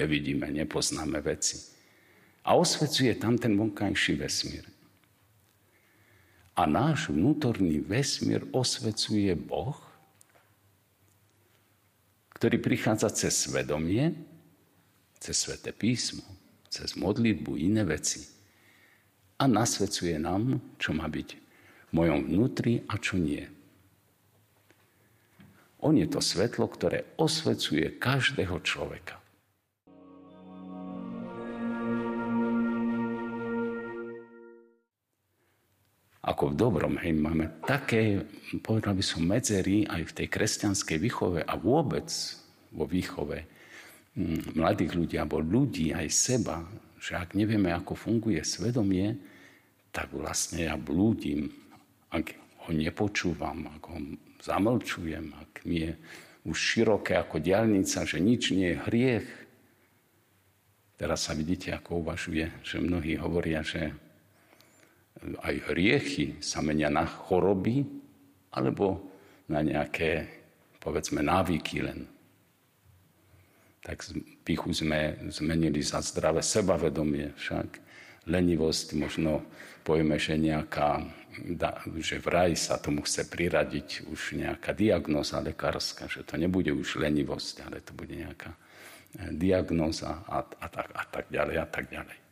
Nevidíme, 0.00 0.48
nepoznáme 0.48 1.20
veci. 1.20 1.76
A 2.48 2.56
osvecuje 2.56 3.12
tam 3.20 3.36
ten 3.36 3.52
vonkajší 3.52 4.16
vesmír. 4.16 4.64
A 6.56 6.64
náš 6.64 7.12
vnútorný 7.12 7.84
vesmír 7.84 8.48
osvecuje 8.56 9.36
Boh, 9.36 9.76
ktorý 12.40 12.56
prichádza 12.56 13.12
cez 13.12 13.44
svedomie, 13.44 14.16
cez 15.20 15.36
sveté 15.36 15.76
písmo, 15.76 16.24
cez 16.72 16.96
modlitbu, 16.96 17.60
iné 17.60 17.84
veci. 17.84 18.24
A 19.36 19.44
nasvedcuje 19.44 20.16
nám, 20.16 20.56
čo 20.80 20.96
má 20.96 21.04
byť 21.04 21.28
v 21.88 21.92
mojom 21.92 22.32
vnútri 22.32 22.80
a 22.88 22.96
čo 22.96 23.20
nie. 23.20 23.44
On 25.84 25.94
je 25.94 26.08
to 26.08 26.24
svetlo, 26.24 26.66
ktoré 26.66 27.06
osvecuje 27.20 28.00
každého 28.00 28.58
človeka. 28.64 29.20
Ako 36.38 36.54
v 36.54 36.60
dobrom, 36.70 36.94
hej, 37.02 37.18
máme 37.18 37.50
také, 37.66 38.22
povedal 38.62 38.94
by 38.94 39.02
som, 39.02 39.26
medzery 39.26 39.82
aj 39.90 40.06
v 40.06 40.16
tej 40.22 40.26
kresťanskej 40.30 40.98
výchove 41.02 41.42
a 41.42 41.58
vôbec 41.58 42.06
vo 42.70 42.86
výchove 42.86 43.42
mm, 44.14 44.54
mladých 44.54 44.94
ľudí 44.94 45.18
alebo 45.18 45.42
ľudí 45.42 45.90
aj 45.90 46.06
seba, 46.06 46.62
že 47.02 47.18
ak 47.18 47.34
nevieme, 47.34 47.74
ako 47.74 47.98
funguje 47.98 48.38
svedomie, 48.46 49.18
tak 49.90 50.14
vlastne 50.14 50.70
ja 50.70 50.78
blúdim, 50.78 51.50
ak 52.14 52.38
ho 52.38 52.70
nepočúvam, 52.70 53.66
ak 53.74 53.82
ho 53.90 53.98
zamlčujem, 54.38 55.34
ak 55.34 55.66
mi 55.66 55.90
je 55.90 55.92
už 56.46 56.54
široké 56.54 57.18
ako 57.18 57.42
diálnica, 57.42 58.06
že 58.06 58.22
nič 58.22 58.54
nie 58.54 58.78
je 58.78 58.82
hriech. 58.86 59.28
Teraz 61.02 61.26
sa 61.26 61.34
vidíte, 61.34 61.74
ako 61.74 62.06
uvažuje, 62.06 62.62
že 62.62 62.78
mnohí 62.78 63.18
hovoria, 63.18 63.66
že 63.66 63.90
aj 65.42 65.54
hriechy 65.72 66.38
sa 66.38 66.62
menia 66.62 66.88
na 66.88 67.06
choroby 67.06 67.82
alebo 68.54 69.02
na 69.50 69.64
nejaké, 69.64 70.28
povedzme, 70.78 71.24
návyky 71.24 71.82
len. 71.82 72.06
Tak 73.82 74.04
pichu 74.44 74.70
sme 74.76 75.16
zmenili 75.32 75.80
za 75.80 76.04
zdravé 76.04 76.44
sebavedomie 76.44 77.32
však, 77.34 77.88
lenivosť, 78.28 78.92
možno 79.00 79.40
povieme, 79.80 80.20
že 80.20 80.36
nejaká, 80.36 81.00
že 81.96 82.20
vraj 82.20 82.52
sa 82.52 82.76
tomu 82.76 83.00
chce 83.00 83.24
priradiť 83.24 84.04
už 84.12 84.36
nejaká 84.36 84.76
diagnoza 84.76 85.40
lekárska, 85.40 86.04
že 86.06 86.28
to 86.28 86.36
nebude 86.36 86.68
už 86.68 87.00
lenivosť, 87.00 87.64
ale 87.64 87.80
to 87.80 87.96
bude 87.96 88.12
nejaká 88.12 88.52
eh, 88.52 89.32
diagnoza 89.32 90.28
a, 90.28 90.44
a, 90.44 90.66
tak, 90.68 90.92
a 90.92 91.04
tak 91.08 91.24
ďalej 91.32 91.56
a 91.56 91.66
tak 91.66 91.88
ďalej. 91.88 92.27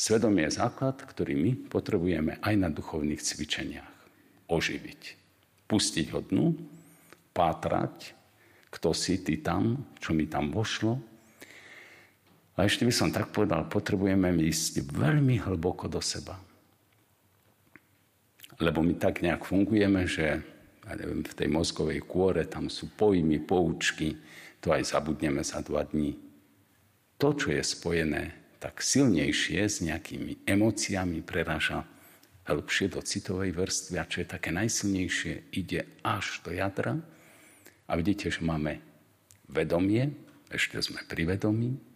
Svedomie 0.00 0.48
je 0.48 0.56
základ, 0.56 0.96
ktorý 0.96 1.36
my 1.36 1.68
potrebujeme 1.68 2.40
aj 2.40 2.54
na 2.56 2.72
duchovných 2.72 3.20
cvičeniach 3.20 3.92
oživiť. 4.48 5.02
Pustiť 5.68 6.06
ho 6.16 6.24
dnu, 6.24 6.56
pátrať, 7.36 8.16
kto 8.72 8.96
si 8.96 9.20
ty 9.20 9.44
tam, 9.44 9.92
čo 10.00 10.16
mi 10.16 10.24
tam 10.24 10.48
vošlo, 10.56 10.96
a 12.56 12.64
ešte 12.64 12.88
by 12.88 12.92
som 12.96 13.12
tak 13.12 13.28
povedal, 13.28 13.68
potrebujeme 13.68 14.32
ísť 14.40 14.88
veľmi 14.88 15.36
hlboko 15.44 15.88
do 15.88 16.00
seba. 16.00 16.40
Lebo 18.56 18.80
my 18.80 18.96
tak 18.96 19.20
nejak 19.20 19.44
fungujeme, 19.44 20.08
že 20.08 20.40
ja 20.84 20.92
neviem, 20.96 21.24
v 21.24 21.36
tej 21.36 21.48
mozgovej 21.52 22.00
kôre 22.08 22.48
tam 22.48 22.72
sú 22.72 22.88
pojmy, 22.96 23.40
poučky, 23.44 24.16
to 24.64 24.72
aj 24.72 24.96
zabudneme 24.96 25.44
za 25.44 25.60
dva 25.60 25.84
dní. 25.84 26.16
To, 27.20 27.36
čo 27.36 27.52
je 27.52 27.60
spojené 27.60 28.39
tak 28.60 28.84
silnejšie 28.84 29.64
s 29.64 29.80
nejakými 29.80 30.44
emóciami, 30.44 31.24
preráža 31.24 31.88
hĺbšie 32.44 32.92
do 32.92 33.00
citovej 33.00 33.56
vrstvy 33.56 33.94
a 33.96 34.04
čo 34.04 34.20
je 34.20 34.28
také 34.28 34.52
najsilnejšie, 34.52 35.56
ide 35.56 35.88
až 36.04 36.44
do 36.44 36.52
jadra. 36.52 37.00
A 37.88 37.96
vidíte, 37.96 38.28
že 38.28 38.44
máme 38.44 38.84
vedomie, 39.48 40.12
ešte 40.52 40.78
sme 40.78 41.02
pri 41.08 41.24
vedomí, 41.34 41.90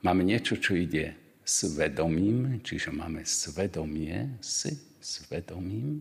Máme 0.00 0.24
niečo, 0.24 0.56
čo 0.56 0.72
ide 0.72 1.12
svedomím, 1.44 2.64
čiže 2.64 2.88
máme 2.88 3.20
svedomie, 3.28 4.40
s 4.40 4.72
svedomím, 4.96 6.00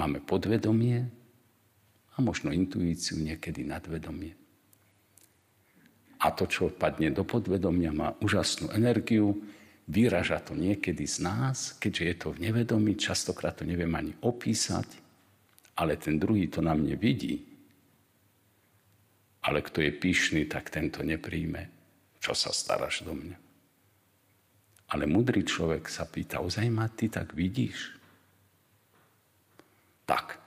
máme 0.00 0.24
podvedomie 0.24 1.04
a 2.16 2.16
možno 2.24 2.48
intuíciu, 2.56 3.20
niekedy 3.20 3.68
nadvedomie. 3.68 4.32
A 6.22 6.30
to, 6.30 6.46
čo 6.46 6.70
padne 6.70 7.10
do 7.10 7.26
podvedomia, 7.26 7.90
má 7.90 8.14
úžasnú 8.22 8.70
energiu, 8.70 9.42
vyraža 9.90 10.38
to 10.38 10.54
niekedy 10.54 11.02
z 11.02 11.26
nás, 11.26 11.74
keďže 11.82 12.04
je 12.06 12.14
to 12.14 12.28
v 12.30 12.42
nevedomí, 12.46 12.94
častokrát 12.94 13.58
to 13.58 13.66
neviem 13.66 13.90
ani 13.90 14.14
opísať, 14.22 14.86
ale 15.74 15.98
ten 15.98 16.22
druhý 16.22 16.46
to 16.46 16.62
na 16.62 16.78
mne 16.78 16.94
vidí. 16.94 17.42
Ale 19.42 19.58
kto 19.58 19.82
je 19.82 19.90
pyšný, 19.90 20.46
tak 20.46 20.70
tento 20.70 21.02
nepríjme 21.02 21.82
čo 22.22 22.38
sa 22.38 22.54
staráš 22.54 23.02
do 23.02 23.18
mňa? 23.18 23.38
Ale 24.94 25.10
mudrý 25.10 25.42
človek 25.42 25.90
sa 25.90 26.06
pýta, 26.06 26.38
ozaj 26.38 26.70
ma 26.70 26.86
ty 26.86 27.10
tak 27.10 27.34
vidíš? 27.34 27.98
Tak, 30.06 30.38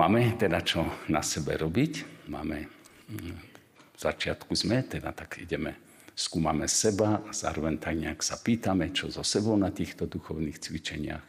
máme 0.00 0.32
teda 0.40 0.64
čo 0.64 0.88
na 1.12 1.20
sebe 1.20 1.60
robiť, 1.60 2.24
máme, 2.32 2.64
mm, 3.12 3.55
začiatku 3.96 4.52
sme, 4.52 4.84
teda 4.84 5.12
tak 5.16 5.40
ideme, 5.40 5.76
skúmame 6.12 6.68
seba 6.68 7.20
a 7.24 7.30
zároveň 7.32 7.80
tak 7.80 7.96
nejak 7.96 8.20
sa 8.20 8.40
pýtame, 8.40 8.92
čo 8.92 9.08
so 9.08 9.24
sebou 9.24 9.56
na 9.56 9.72
týchto 9.72 10.08
duchovných 10.08 10.60
cvičeniach. 10.60 11.26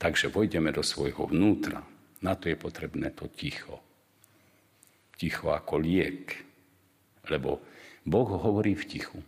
Takže 0.00 0.32
vojdeme 0.32 0.72
do 0.72 0.80
svojho 0.80 1.28
vnútra. 1.28 1.84
Na 2.24 2.32
to 2.36 2.48
je 2.48 2.56
potrebné 2.56 3.12
to 3.12 3.28
ticho. 3.28 3.80
Ticho 5.16 5.52
ako 5.52 5.76
liek. 5.76 6.40
Lebo 7.28 7.60
Boh 8.08 8.28
hovorí 8.28 8.72
v 8.72 8.88
tichu. 8.88 9.20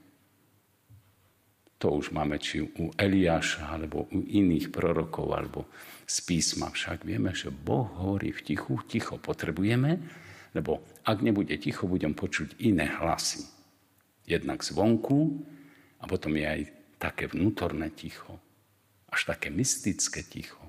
To 1.77 1.99
už 1.99 2.15
máme 2.15 2.39
či 2.39 2.63
u 2.63 2.95
Eliáša, 2.95 3.75
alebo 3.75 4.07
u 4.15 4.23
iných 4.23 4.71
prorokov, 4.71 5.35
alebo 5.35 5.67
z 6.07 6.17
písma. 6.25 6.71
Však 6.71 7.03
vieme, 7.03 7.35
že 7.35 7.51
Boh 7.51 7.91
hovorí 7.99 8.31
v 8.31 8.55
tichu, 8.55 8.79
ticho 8.87 9.19
potrebujeme, 9.19 9.99
lebo 10.53 10.85
ak 11.05 11.25
nebude 11.25 11.57
ticho, 11.57 11.89
budem 11.89 12.13
počuť 12.13 12.61
iné 12.61 12.89
hlasy. 12.89 13.49
Jednak 14.29 14.63
zvonku 14.63 15.43
a 15.99 16.05
potom 16.07 16.37
je 16.37 16.47
aj 16.47 16.61
také 17.01 17.27
vnútorné 17.27 17.91
ticho. 17.91 18.39
Až 19.13 19.35
také 19.35 19.51
mystické 19.53 20.23
ticho. 20.23 20.61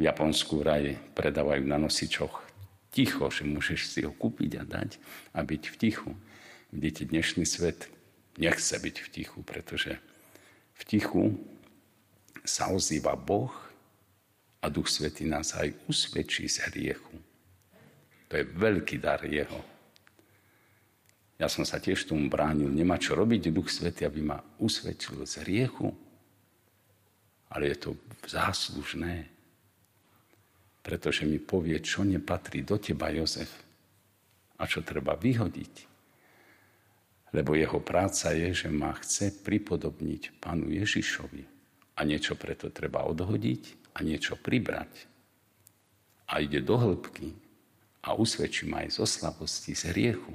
V 0.00 0.08
Japonsku 0.08 0.64
raj 0.64 0.96
predávajú 1.12 1.64
na 1.68 1.76
nosičoch 1.76 2.40
ticho, 2.88 3.28
že 3.28 3.44
môžeš 3.44 3.80
si 3.84 4.00
ho 4.00 4.12
kúpiť 4.16 4.60
a 4.60 4.64
dať 4.64 4.96
a 5.36 5.44
byť 5.44 5.62
v 5.68 5.76
tichu. 5.76 6.10
Vidíte, 6.72 7.10
dnešný 7.10 7.44
svet 7.44 7.90
nechce 8.40 8.72
byť 8.72 8.96
v 8.96 9.08
tichu, 9.12 9.38
pretože 9.44 10.00
v 10.78 10.82
tichu 10.88 11.24
sa 12.48 12.72
ozýva 12.72 13.12
Boh 13.12 13.52
a 14.64 14.72
Duch 14.72 14.88
Svetý 14.88 15.28
nás 15.28 15.52
aj 15.52 15.76
usvedčí 15.88 16.48
z 16.48 16.64
hriechu. 16.72 17.20
To 18.30 18.38
je 18.38 18.44
veľký 18.46 19.02
dar 19.02 19.26
Jeho. 19.26 19.60
Ja 21.36 21.50
som 21.50 21.66
sa 21.66 21.82
tiež 21.82 22.06
tomu 22.06 22.30
bránil. 22.30 22.70
Nemá 22.70 23.00
čo 23.00 23.18
robiť 23.18 23.50
Duch 23.50 23.72
Svetý, 23.72 24.06
aby 24.06 24.22
ma 24.22 24.38
usvedčil 24.60 25.24
z 25.26 25.42
hriechu. 25.42 25.90
Ale 27.50 27.74
je 27.74 27.76
to 27.76 27.90
záslužné 28.28 29.40
pretože 30.80 31.28
mi 31.28 31.36
povie, 31.36 31.76
čo 31.84 32.04
nepatrí 32.04 32.64
do 32.64 32.80
teba, 32.80 33.12
Jozef, 33.12 33.52
a 34.60 34.64
čo 34.64 34.80
treba 34.80 35.16
vyhodiť. 35.16 35.74
Lebo 37.30 37.54
jeho 37.54 37.78
práca 37.78 38.34
je, 38.34 38.50
že 38.50 38.68
ma 38.72 38.90
chce 38.98 39.30
pripodobniť 39.44 40.42
pánu 40.42 40.72
Ježišovi. 40.72 41.46
A 41.94 42.00
niečo 42.02 42.34
preto 42.34 42.72
treba 42.72 43.06
odhodiť 43.06 43.94
a 43.94 44.02
niečo 44.02 44.34
pribrať. 44.40 45.06
A 46.32 46.42
ide 46.42 46.64
do 46.64 46.74
hĺbky 46.80 47.36
a 48.00 48.16
usvedčí 48.16 48.68
ma 48.68 48.84
aj 48.84 48.96
zo 49.00 49.06
slabosti, 49.06 49.76
z 49.76 49.92
hriechu. 49.92 50.34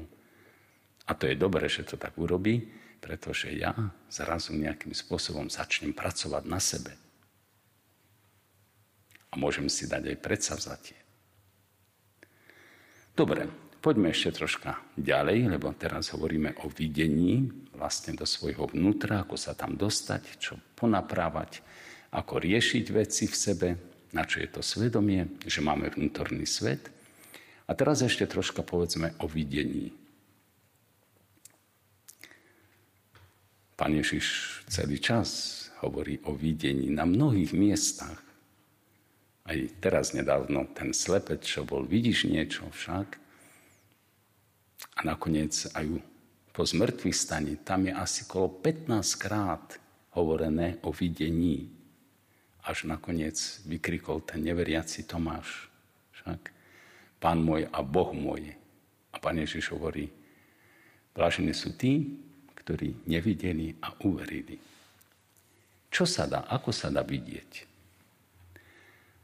A 1.05 1.13
to 1.13 1.29
je 1.29 1.37
dobré, 1.37 1.69
že 1.69 1.85
to 1.85 1.97
tak 1.97 2.17
urobí, 2.17 2.69
pretože 3.01 3.53
ja 3.53 3.73
zrazu 4.09 4.57
nejakým 4.57 4.93
spôsobom 4.93 5.49
začnem 5.49 5.93
pracovať 5.93 6.43
na 6.49 6.57
sebe 6.57 6.97
a 9.35 9.37
môžem 9.37 9.67
si 9.67 9.83
dať 9.83 10.15
aj 10.15 10.23
predsavzatie. 10.23 10.97
Dobre, 13.11 13.51
poďme 13.83 14.15
ešte 14.15 14.39
troška 14.39 14.79
ďalej, 14.95 15.51
lebo 15.51 15.75
teraz 15.75 16.15
hovoríme 16.15 16.55
o 16.63 16.71
videní 16.71 17.51
vlastne 17.75 18.15
do 18.15 18.23
svojho 18.23 18.71
vnútra, 18.71 19.27
ako 19.27 19.35
sa 19.35 19.51
tam 19.51 19.75
dostať, 19.75 20.39
čo 20.39 20.55
ponaprávať, 20.79 21.59
ako 22.15 22.39
riešiť 22.39 22.85
veci 22.95 23.27
v 23.27 23.35
sebe, 23.35 23.69
na 24.15 24.23
čo 24.23 24.39
je 24.39 24.47
to 24.47 24.63
svedomie, 24.63 25.35
že 25.43 25.59
máme 25.59 25.91
vnútorný 25.91 26.47
svet. 26.47 26.94
A 27.65 27.71
teraz 27.73 28.05
ešte 28.05 28.29
troška 28.29 28.61
povedzme 28.61 29.17
o 29.21 29.25
videní. 29.25 29.89
Pán 33.75 33.91
Ježiš 33.91 34.59
celý 34.71 35.01
čas 35.01 35.67
hovorí 35.83 36.21
o 36.23 36.37
videní 36.37 36.87
na 36.93 37.03
mnohých 37.03 37.51
miestach 37.51 38.25
aj 39.45 39.77
teraz 39.77 40.17
nedávno, 40.17 40.65
ten 40.73 40.89
slepec, 40.89 41.45
čo 41.45 41.61
bol, 41.61 41.85
vidíš 41.85 42.25
niečo 42.25 42.65
však. 42.73 43.21
A 44.97 44.99
nakoniec 45.05 45.53
aj 45.77 46.01
po 46.49 46.65
zmrtvých 46.65 47.13
stane, 47.13 47.53
tam 47.61 47.85
je 47.85 47.93
asi 47.93 48.25
kolo 48.25 48.49
15 48.49 48.89
krát 49.21 49.77
hovorené 50.17 50.81
o 50.81 50.89
videní. 50.89 51.69
Až 52.65 52.89
nakoniec 52.89 53.37
vykrikol 53.69 54.25
ten 54.25 54.41
neveriaci 54.41 55.05
Tomáš. 55.05 55.69
Však, 56.17 56.41
Pán 57.25 57.41
môj 57.41 57.65
a 57.73 57.81
Boh 57.81 58.13
môj. 58.13 58.53
A 59.09 59.17
Pán 59.17 59.41
Ježiš 59.41 59.73
hovorí, 59.73 60.13
blažení 61.17 61.57
sú 61.57 61.73
tí, 61.73 62.21
ktorí 62.53 63.09
nevideli 63.09 63.73
a 63.81 63.97
uverili. 64.05 64.61
Čo 65.89 66.05
sa 66.05 66.29
dá, 66.29 66.45
ako 66.45 66.69
sa 66.69 66.93
dá 66.93 67.01
vidieť? 67.01 67.65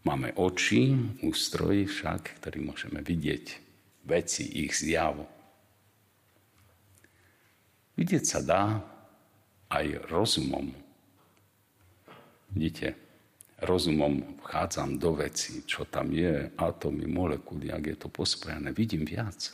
Máme 0.01 0.33
oči, 0.33 0.97
ústroj 1.21 1.85
však, 1.85 2.41
ktorý 2.41 2.65
môžeme 2.65 3.05
vidieť 3.05 3.45
veci, 4.09 4.49
ich 4.49 4.73
zjavu. 4.73 5.29
Vidieť 8.01 8.23
sa 8.25 8.41
dá 8.41 8.81
aj 9.69 10.09
rozumom. 10.09 10.73
Vidíte, 12.49 12.97
rozumom 13.61 14.41
vchádzam 14.41 14.97
do 14.97 15.13
veci, 15.17 15.61
čo 15.65 15.85
tam 15.85 16.09
je, 16.09 16.49
atómy, 16.57 17.05
molekuly, 17.05 17.69
ak 17.69 17.83
je 17.93 17.97
to 17.97 18.09
pospojené, 18.09 18.73
vidím 18.73 19.05
viac. 19.05 19.53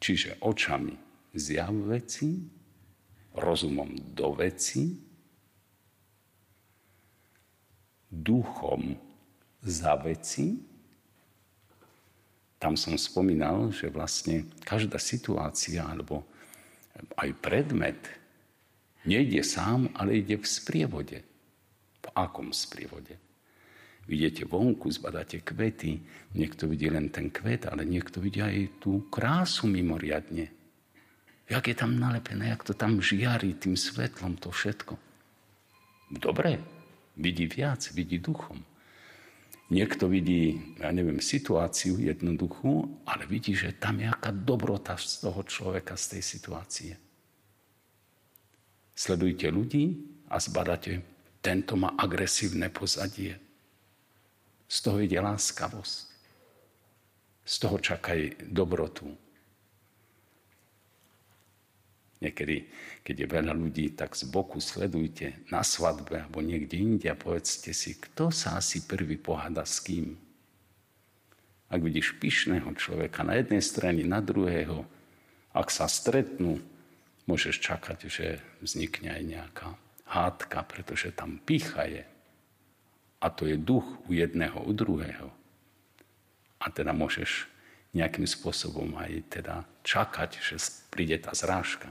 Čiže 0.00 0.40
očami 0.40 0.96
zjav 1.36 1.72
veci, 1.88 2.40
rozumom 3.36 3.92
do 4.16 4.32
veci 4.32 4.96
duchom 8.08 8.96
za 9.60 9.92
veci. 10.00 10.56
Tam 12.56 12.80
som 12.80 12.96
spomínal, 12.96 13.68
že 13.76 13.92
vlastne 13.92 14.48
každá 14.64 14.96
situácia 14.96 15.84
alebo 15.84 16.24
aj 17.20 17.28
predmet 17.44 18.00
Nejde 19.06 19.46
sám, 19.46 19.86
ale 19.94 20.18
ide 20.18 20.34
v 20.34 20.42
sprievode. 20.42 21.22
V 22.06 22.08
akom 22.14 22.54
sprievode? 22.54 23.18
Vidíte 24.06 24.46
vonku, 24.46 24.86
zbadáte 24.86 25.42
kvety, 25.42 25.98
niekto 26.38 26.70
vidí 26.70 26.86
len 26.86 27.10
ten 27.10 27.26
kvet, 27.26 27.66
ale 27.66 27.82
niekto 27.82 28.22
vidí 28.22 28.38
aj 28.38 28.78
tú 28.78 29.10
krásu 29.10 29.66
mimoriadne. 29.66 30.54
Jak 31.50 31.66
je 31.66 31.74
tam 31.74 31.98
nalepené, 31.98 32.54
jak 32.54 32.62
to 32.62 32.74
tam 32.74 33.02
žiari 33.02 33.58
tým 33.58 33.74
svetlom, 33.74 34.38
to 34.38 34.54
všetko. 34.54 34.94
Dobre, 36.14 36.62
vidí 37.18 37.50
viac, 37.50 37.82
vidí 37.90 38.22
duchom. 38.22 38.62
Niekto 39.66 40.06
vidí, 40.06 40.54
ja 40.78 40.94
neviem, 40.94 41.18
situáciu 41.18 41.98
jednoduchú, 41.98 43.02
ale 43.02 43.26
vidí, 43.26 43.58
že 43.58 43.74
tam 43.74 43.98
je 43.98 44.06
aká 44.06 44.30
dobrota 44.30 44.94
z 44.94 45.26
toho 45.26 45.42
človeka, 45.42 45.98
z 45.98 46.14
tej 46.14 46.22
situácie. 46.22 46.92
Sledujte 48.94 49.50
ľudí 49.50 50.06
a 50.30 50.38
zbadáte, 50.38 51.02
tento 51.46 51.78
má 51.78 51.94
agresívne 51.94 52.66
pozadie. 52.74 53.38
Z 54.66 54.82
toho 54.82 54.98
ide 54.98 55.22
láskavosť. 55.22 56.10
Z 57.46 57.54
toho 57.62 57.78
čakaj 57.78 58.50
dobrotu. 58.50 59.06
Niekedy, 62.18 62.66
keď 63.06 63.14
je 63.22 63.28
veľa 63.30 63.54
ľudí, 63.54 63.94
tak 63.94 64.18
z 64.18 64.26
boku 64.26 64.58
sledujte 64.58 65.46
na 65.46 65.62
svadbe 65.62 66.26
alebo 66.26 66.42
niekde 66.42 66.82
inde 66.82 67.06
a 67.06 67.14
povedzte 67.14 67.70
si, 67.70 67.94
kto 67.94 68.34
sa 68.34 68.58
asi 68.58 68.82
prvý 68.82 69.14
pohada 69.14 69.62
s 69.62 69.78
kým. 69.78 70.18
Ak 71.70 71.78
vidíš 71.78 72.18
pyšného 72.18 72.74
človeka 72.74 73.22
na 73.22 73.38
jednej 73.38 73.62
strane, 73.62 74.02
na 74.02 74.18
druhého, 74.18 74.82
ak 75.54 75.70
sa 75.70 75.86
stretnú, 75.86 76.58
môžeš 77.30 77.62
čakať, 77.62 77.98
že 78.10 78.42
vznikne 78.58 79.14
aj 79.14 79.22
nejaká 79.22 79.68
hádka, 80.06 80.62
pretože 80.62 81.10
tam 81.12 81.38
pícha 81.42 81.86
je. 81.86 82.04
A 83.20 83.26
to 83.30 83.46
je 83.46 83.58
duch 83.58 83.84
u 84.06 84.14
jedného, 84.14 84.62
u 84.62 84.72
druhého. 84.72 85.28
A 86.62 86.66
teda 86.70 86.94
môžeš 86.94 87.50
nejakým 87.96 88.28
spôsobom 88.28 88.92
aj 89.00 89.24
teda 89.32 89.64
čakať, 89.82 90.30
že 90.40 90.56
príde 90.92 91.16
tá 91.16 91.32
zrážka. 91.32 91.88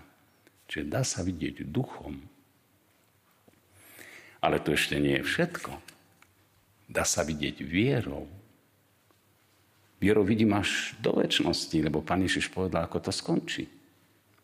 Čiže 0.70 0.86
dá 0.90 1.02
sa 1.02 1.22
vidieť 1.26 1.66
duchom. 1.66 2.22
Ale 4.42 4.62
to 4.62 4.78
ešte 4.78 5.02
nie 5.02 5.22
je 5.22 5.26
všetko. 5.26 5.72
Dá 6.86 7.02
sa 7.02 7.26
vidieť 7.26 7.66
vierou. 7.66 8.30
Vierou 9.98 10.22
vidím 10.22 10.54
až 10.54 10.94
do 11.02 11.18
väčšnosti, 11.18 11.74
lebo 11.82 12.06
Pán 12.06 12.22
Ježiš 12.22 12.54
povedal, 12.54 12.86
ako 12.86 13.10
to 13.10 13.12
skončí. 13.16 13.66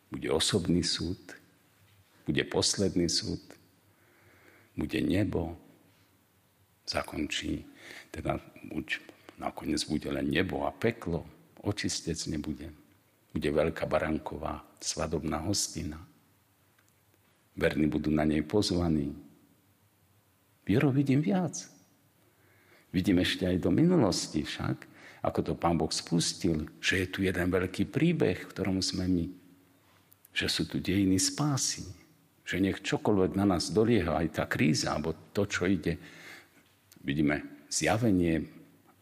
Bude 0.10 0.34
osobný 0.34 0.82
súd, 0.82 1.22
bude 2.26 2.42
posledný 2.50 3.06
súd, 3.06 3.42
bude 4.78 5.02
nebo, 5.02 5.58
zakončí, 6.88 7.66
teda 8.12 8.40
buď 8.68 9.00
nakoniec 9.40 9.84
bude 9.84 10.12
len 10.12 10.30
nebo 10.30 10.68
a 10.68 10.72
peklo, 10.72 11.26
očistec 11.62 12.18
nebude. 12.28 12.70
Bude 13.32 13.48
veľká 13.48 13.88
baranková 13.88 14.60
svadobná 14.84 15.40
hostina. 15.40 16.02
Verní 17.56 17.88
budú 17.88 18.12
na 18.12 18.28
nej 18.28 18.44
pozvaní. 18.44 19.16
Vierou 20.68 20.92
vidím 20.92 21.24
viac. 21.24 21.68
Vidím 22.92 23.24
ešte 23.24 23.48
aj 23.48 23.64
do 23.64 23.72
minulosti 23.72 24.44
však, 24.44 24.88
ako 25.24 25.40
to 25.42 25.54
Pán 25.56 25.80
Boh 25.80 25.92
spustil, 25.94 26.68
že 26.84 27.06
je 27.06 27.08
tu 27.08 27.20
jeden 27.24 27.48
veľký 27.48 27.88
príbeh, 27.88 28.36
v 28.42 28.52
ktorom 28.52 28.84
sme 28.84 29.08
my. 29.08 29.26
Že 30.36 30.48
sú 30.48 30.64
tu 30.68 30.78
dejiny 30.84 31.16
spásy. 31.22 32.01
Že 32.46 32.58
nech 32.60 32.80
čokoľvek 32.82 33.38
na 33.38 33.46
nás 33.46 33.70
dolieha, 33.70 34.18
aj 34.18 34.28
tá 34.42 34.44
kríza, 34.50 34.92
alebo 34.92 35.14
to, 35.32 35.46
čo 35.46 35.70
ide, 35.70 35.98
vidíme 37.02 37.66
zjavenie 37.72 38.44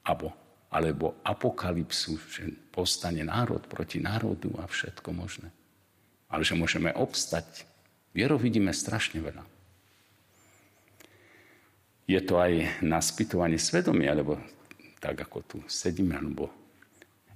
alebo, 0.05 0.33
alebo 0.69 1.19
apokalypsu, 1.25 2.17
že 2.29 2.43
postane 2.69 3.25
národ 3.25 3.65
proti 3.65 3.99
národu 3.99 4.53
a 4.61 4.69
všetko 4.69 5.09
možné. 5.11 5.49
Ale 6.29 6.45
že 6.45 6.53
môžeme 6.53 6.93
obstať. 6.93 7.65
Vierou 8.13 8.37
vidíme 8.37 8.73
strašne 8.73 9.21
veľa. 9.21 9.43
Je 12.09 12.17
to 12.25 12.41
aj 12.41 12.81
na 12.81 12.97
spytovanie 12.97 13.61
svedomia, 13.61 14.17
lebo 14.17 14.41
tak 14.97 15.21
ako 15.21 15.37
tu 15.45 15.57
sedíme, 15.69 16.17
alebo 16.17 16.49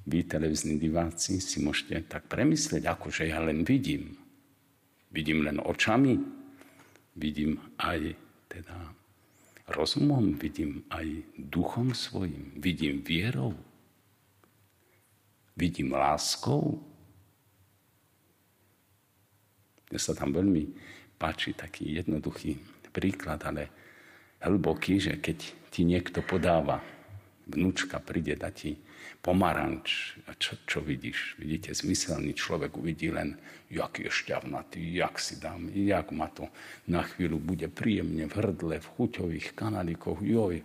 vy, 0.04 0.26
televizní 0.26 0.82
diváci, 0.82 1.38
si 1.40 1.62
môžete 1.62 2.10
tak 2.10 2.26
premyslieť, 2.28 2.84
ako 2.90 3.08
že 3.14 3.30
ja 3.30 3.40
len 3.40 3.62
vidím. 3.64 4.18
Vidím 5.14 5.46
len 5.46 5.62
očami, 5.62 6.18
vidím 7.16 7.62
aj 7.78 8.18
teda 8.50 8.78
rozumom, 9.70 10.34
vidím 10.36 10.82
aj 10.90 11.06
duchom 11.38 11.94
svojim, 11.94 12.58
vidím 12.58 13.06
vierou, 13.06 13.54
vidím 15.54 15.94
láskou. 15.94 16.82
Mne 19.94 20.00
sa 20.02 20.18
tam 20.18 20.34
veľmi 20.34 20.74
páči 21.22 21.54
taký 21.54 22.02
jednoduchý 22.02 22.58
príklad, 22.90 23.46
ale 23.46 23.70
hlboký, 24.42 24.98
že 24.98 25.22
keď 25.22 25.38
ti 25.70 25.86
niekto 25.86 26.26
podáva, 26.26 26.82
vnúčka 27.46 28.02
príde 28.02 28.34
dať 28.34 28.54
ti 28.54 28.72
pomaranč. 29.24 30.20
A 30.28 30.36
čo, 30.36 30.60
čo 30.68 30.84
vidíš? 30.84 31.40
Vidíte, 31.40 31.72
zmyselný 31.72 32.36
človek 32.36 32.76
uvidí 32.76 33.08
len, 33.08 33.40
jak 33.72 34.04
je 34.04 34.12
šťavnatý, 34.12 34.84
jak 35.00 35.16
si 35.16 35.40
dám, 35.40 35.72
jak 35.72 36.12
ma 36.12 36.28
to 36.28 36.52
na 36.92 37.08
chvíľu 37.08 37.40
bude 37.40 37.72
príjemne 37.72 38.28
v 38.28 38.36
hrdle, 38.36 38.84
v 38.84 38.92
chuťových 39.00 39.56
kanalikoch, 39.56 40.20
joj. 40.20 40.60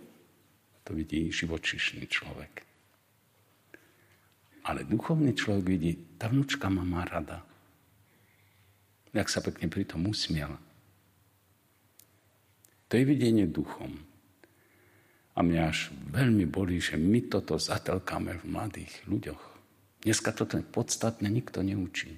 To 0.83 0.91
vidí 0.91 1.31
živočišný 1.31 2.03
človek. 2.11 2.67
Ale 4.67 4.83
duchovný 4.83 5.31
človek 5.31 5.65
vidí, 5.65 5.91
tá 6.19 6.27
vnúčka 6.27 6.67
ma 6.67 6.83
má 6.83 7.07
rada. 7.07 7.39
Jak 9.15 9.31
sa 9.31 9.39
pekne 9.39 9.71
pri 9.71 9.87
tom 9.87 10.05
usmiela. 10.05 10.59
To 12.91 12.99
je 12.99 13.07
videnie 13.07 13.47
duchom. 13.47 14.08
A 15.37 15.45
mňa 15.45 15.61
až 15.69 15.93
veľmi 16.09 16.49
bolí, 16.49 16.81
že 16.81 16.97
my 16.97 17.29
toto 17.29 17.55
zatelkáme 17.61 18.41
v 18.41 18.45
mladých 18.49 18.93
ľuďoch. 19.05 19.43
Dneska 19.99 20.31
toto 20.31 20.55
podstatné 20.63 21.27
nikto 21.27 21.59
neučí. 21.59 22.15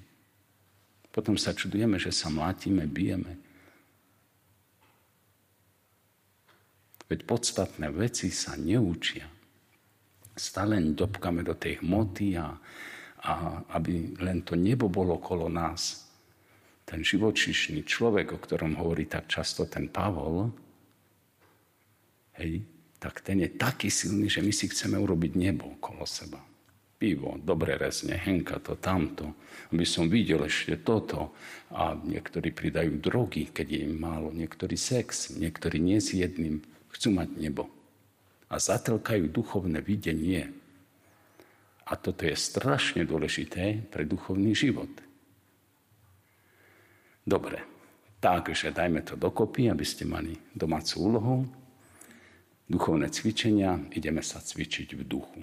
Potom 1.12 1.36
sa 1.36 1.52
čudujeme, 1.52 2.00
že 2.00 2.08
sa 2.08 2.32
mlátime, 2.32 2.88
bijeme. 2.88 3.36
Veď 7.12 7.28
podstatné 7.28 7.92
veci 7.92 8.32
sa 8.32 8.56
neučia. 8.56 9.28
Stále 10.32 10.80
dobkáme 10.80 11.44
do 11.44 11.52
tej 11.52 11.84
hmoty 11.84 12.40
a, 12.40 12.56
a 13.20 13.32
aby 13.76 14.16
len 14.24 14.40
to 14.40 14.56
nebo 14.56 14.88
bolo 14.88 15.20
okolo 15.20 15.52
nás. 15.52 16.08
Ten 16.88 17.04
živočišný 17.04 17.84
človek, 17.84 18.32
o 18.32 18.40
ktorom 18.40 18.80
hovorí 18.80 19.04
tak 19.04 19.28
často 19.28 19.68
ten 19.68 19.92
Pavol, 19.92 20.48
hej, 22.40 22.64
tak 23.02 23.18
ten 23.26 23.42
je 23.42 23.50
taký 23.50 23.90
silný, 23.90 24.30
že 24.30 24.38
my 24.38 24.54
si 24.54 24.70
chceme 24.70 24.94
urobiť 24.94 25.34
nebo 25.34 25.74
okolo 25.74 26.06
seba. 26.06 26.38
Pivo, 27.02 27.34
dobre 27.34 27.74
rezne, 27.74 28.14
henka 28.14 28.62
to, 28.62 28.78
tamto, 28.78 29.34
aby 29.74 29.82
som 29.82 30.06
videl 30.06 30.46
ešte 30.46 30.78
toto. 30.86 31.34
A 31.74 31.98
niektorí 31.98 32.54
pridajú 32.54 33.02
drogy, 33.02 33.50
keď 33.50 33.66
je 33.74 33.80
im 33.90 33.98
málo, 33.98 34.30
niektorí 34.30 34.78
sex, 34.78 35.34
niektorí 35.34 35.82
nie 35.82 35.98
s 35.98 36.14
jedným, 36.14 36.62
chcú 36.94 37.10
mať 37.10 37.42
nebo. 37.42 37.66
A 38.46 38.62
zatelkajú 38.62 39.34
duchovné 39.34 39.82
videnie. 39.82 40.54
A 41.90 41.98
toto 41.98 42.22
je 42.22 42.38
strašne 42.38 43.02
dôležité 43.02 43.82
pre 43.90 44.06
duchovný 44.06 44.54
život. 44.54 44.94
Dobre, 47.26 47.66
takže 48.22 48.70
dajme 48.70 49.02
to 49.02 49.18
dokopy, 49.18 49.66
aby 49.66 49.82
ste 49.82 50.06
mali 50.06 50.38
domácu 50.54 50.94
úlohu 51.02 51.61
duchovné 52.72 53.12
cvičenia, 53.12 53.76
ideme 53.92 54.24
sa 54.24 54.40
cvičiť 54.40 54.96
v 54.96 55.02
duchu. 55.04 55.40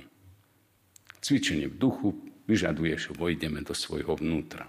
Cvičenie 1.21 1.69
v 1.69 1.77
duchu 1.77 2.09
vyžaduje, 2.49 2.97
že 2.97 3.13
vojdeme 3.13 3.61
do 3.61 3.77
svojho 3.77 4.17
vnútra. 4.17 4.65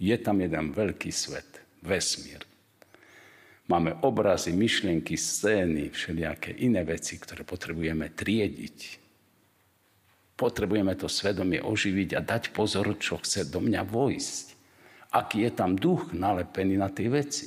Je 0.00 0.16
tam 0.16 0.40
jeden 0.40 0.72
veľký 0.72 1.12
svet, 1.12 1.60
vesmír. 1.84 2.40
Máme 3.68 3.96
obrazy, 4.04 4.52
myšlienky, 4.52 5.16
scény, 5.16 5.92
všelijaké 5.92 6.52
iné 6.64 6.84
veci, 6.84 7.16
ktoré 7.16 7.44
potrebujeme 7.44 8.12
triediť. 8.12 8.78
Potrebujeme 10.36 10.92
to 10.96 11.08
svedomie 11.08 11.60
oživiť 11.64 12.10
a 12.16 12.20
dať 12.20 12.52
pozor, 12.52 12.92
čo 13.00 13.20
chce 13.20 13.48
do 13.48 13.64
mňa 13.64 13.84
vojsť. 13.88 14.46
Aký 15.14 15.46
je 15.46 15.52
tam 15.54 15.78
duch 15.78 16.12
nalepený 16.12 16.76
na 16.76 16.90
tej 16.90 17.08
veci. 17.08 17.46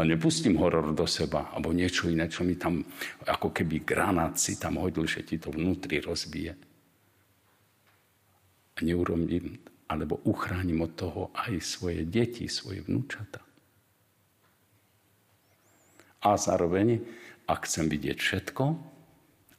A 0.00 0.04
nepustím 0.08 0.56
horor 0.56 0.96
do 0.96 1.04
seba, 1.04 1.52
alebo 1.52 1.76
niečo 1.76 2.08
iné, 2.08 2.24
čo 2.24 2.40
mi 2.40 2.56
tam, 2.56 2.80
ako 3.28 3.52
keby 3.52 3.84
granát 3.84 4.40
si 4.40 4.56
tam 4.56 4.80
hodil, 4.80 5.04
že 5.04 5.20
ti 5.28 5.36
to 5.36 5.52
vnútri 5.52 6.00
rozbije. 6.00 6.56
A 8.72 8.78
neurobím, 8.80 9.60
alebo 9.92 10.24
uchránim 10.24 10.80
od 10.80 10.96
toho 10.96 11.28
aj 11.36 11.52
svoje 11.60 12.08
deti, 12.08 12.48
svoje 12.48 12.80
vnúčata. 12.80 13.44
A 16.24 16.32
zároveň, 16.32 17.04
ak 17.44 17.68
chcem 17.68 17.92
vidieť 17.92 18.16
všetko 18.16 18.64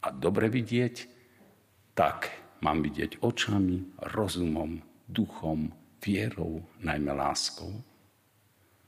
a 0.01 0.07
dobre 0.09 0.49
vidieť, 0.49 1.05
tak 1.93 2.33
mám 2.65 2.81
vidieť 2.81 3.21
očami, 3.21 4.01
rozumom, 4.09 4.81
duchom, 5.05 5.69
vierou, 6.01 6.65
najmä 6.81 7.13
láskou. 7.13 7.69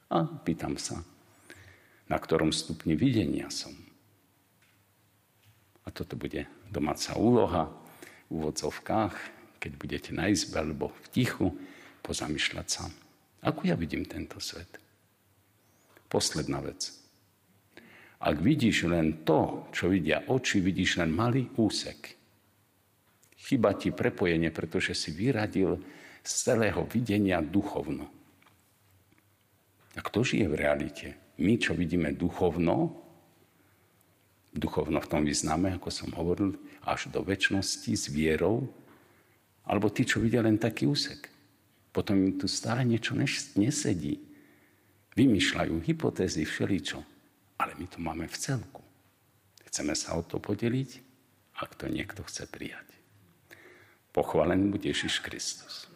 A 0.10 0.26
pýtam 0.26 0.82
sa, 0.82 1.02
na 2.08 2.18
ktorom 2.20 2.52
stupni 2.52 2.96
videnia 2.98 3.48
som. 3.48 3.74
A 5.84 5.92
toto 5.92 6.16
bude 6.16 6.48
domáca 6.72 7.16
úloha 7.20 7.68
v 8.28 8.40
úvodzovkách, 8.40 9.16
keď 9.60 9.72
budete 9.80 10.12
na 10.16 10.32
izbe 10.32 10.60
alebo 10.60 10.92
v 10.92 11.06
tichu, 11.12 11.48
pozamýšľať 12.04 12.68
sa, 12.68 12.84
ako 13.44 13.68
ja 13.68 13.76
vidím 13.80 14.04
tento 14.04 14.40
svet. 14.44 14.80
Posledná 16.12 16.60
vec. 16.60 16.92
Ak 18.24 18.40
vidíš 18.40 18.88
len 18.88 19.28
to, 19.28 19.68
čo 19.76 19.92
vidia 19.92 20.24
oči, 20.32 20.64
vidíš 20.64 21.04
len 21.04 21.12
malý 21.12 21.52
úsek. 21.60 22.16
Chyba 23.44 23.76
ti 23.76 23.92
prepojenie, 23.92 24.48
pretože 24.56 24.96
si 24.96 25.12
vyradil 25.12 25.76
z 26.24 26.32
celého 26.32 26.88
videnia 26.88 27.44
duchovno. 27.44 28.08
A 29.94 30.00
kto 30.00 30.24
žije 30.24 30.48
v 30.48 30.56
realite? 30.56 31.08
My, 31.42 31.58
čo 31.58 31.74
vidíme 31.74 32.14
duchovno, 32.14 32.94
duchovno 34.54 35.02
v 35.02 35.10
tom 35.10 35.22
význame, 35.26 35.74
ako 35.74 35.90
som 35.90 36.10
hovoril, 36.14 36.54
až 36.86 37.10
do 37.10 37.26
väčšnosti 37.26 37.92
s 37.94 38.06
vierou, 38.14 38.70
alebo 39.66 39.90
tí, 39.90 40.06
čo 40.06 40.22
vidia 40.22 40.44
len 40.44 40.62
taký 40.62 40.86
úsek. 40.86 41.32
Potom 41.94 42.18
im 42.20 42.34
tu 42.38 42.50
stále 42.50 42.86
niečo 42.86 43.14
nesedí. 43.58 44.22
Vymýšľajú 45.14 45.78
hypotézy, 45.86 46.42
všeličo. 46.44 47.00
Ale 47.62 47.78
my 47.78 47.86
to 47.86 47.98
máme 48.02 48.26
v 48.26 48.38
celku. 48.38 48.82
Chceme 49.70 49.94
sa 49.94 50.18
o 50.18 50.26
to 50.26 50.42
podeliť, 50.42 50.90
ak 51.62 51.78
to 51.78 51.86
niekto 51.90 52.26
chce 52.26 52.50
prijať. 52.50 52.86
Pochválený 54.14 54.74
bude 54.74 54.90
Ježiš 54.90 55.22
Kristus. 55.22 55.90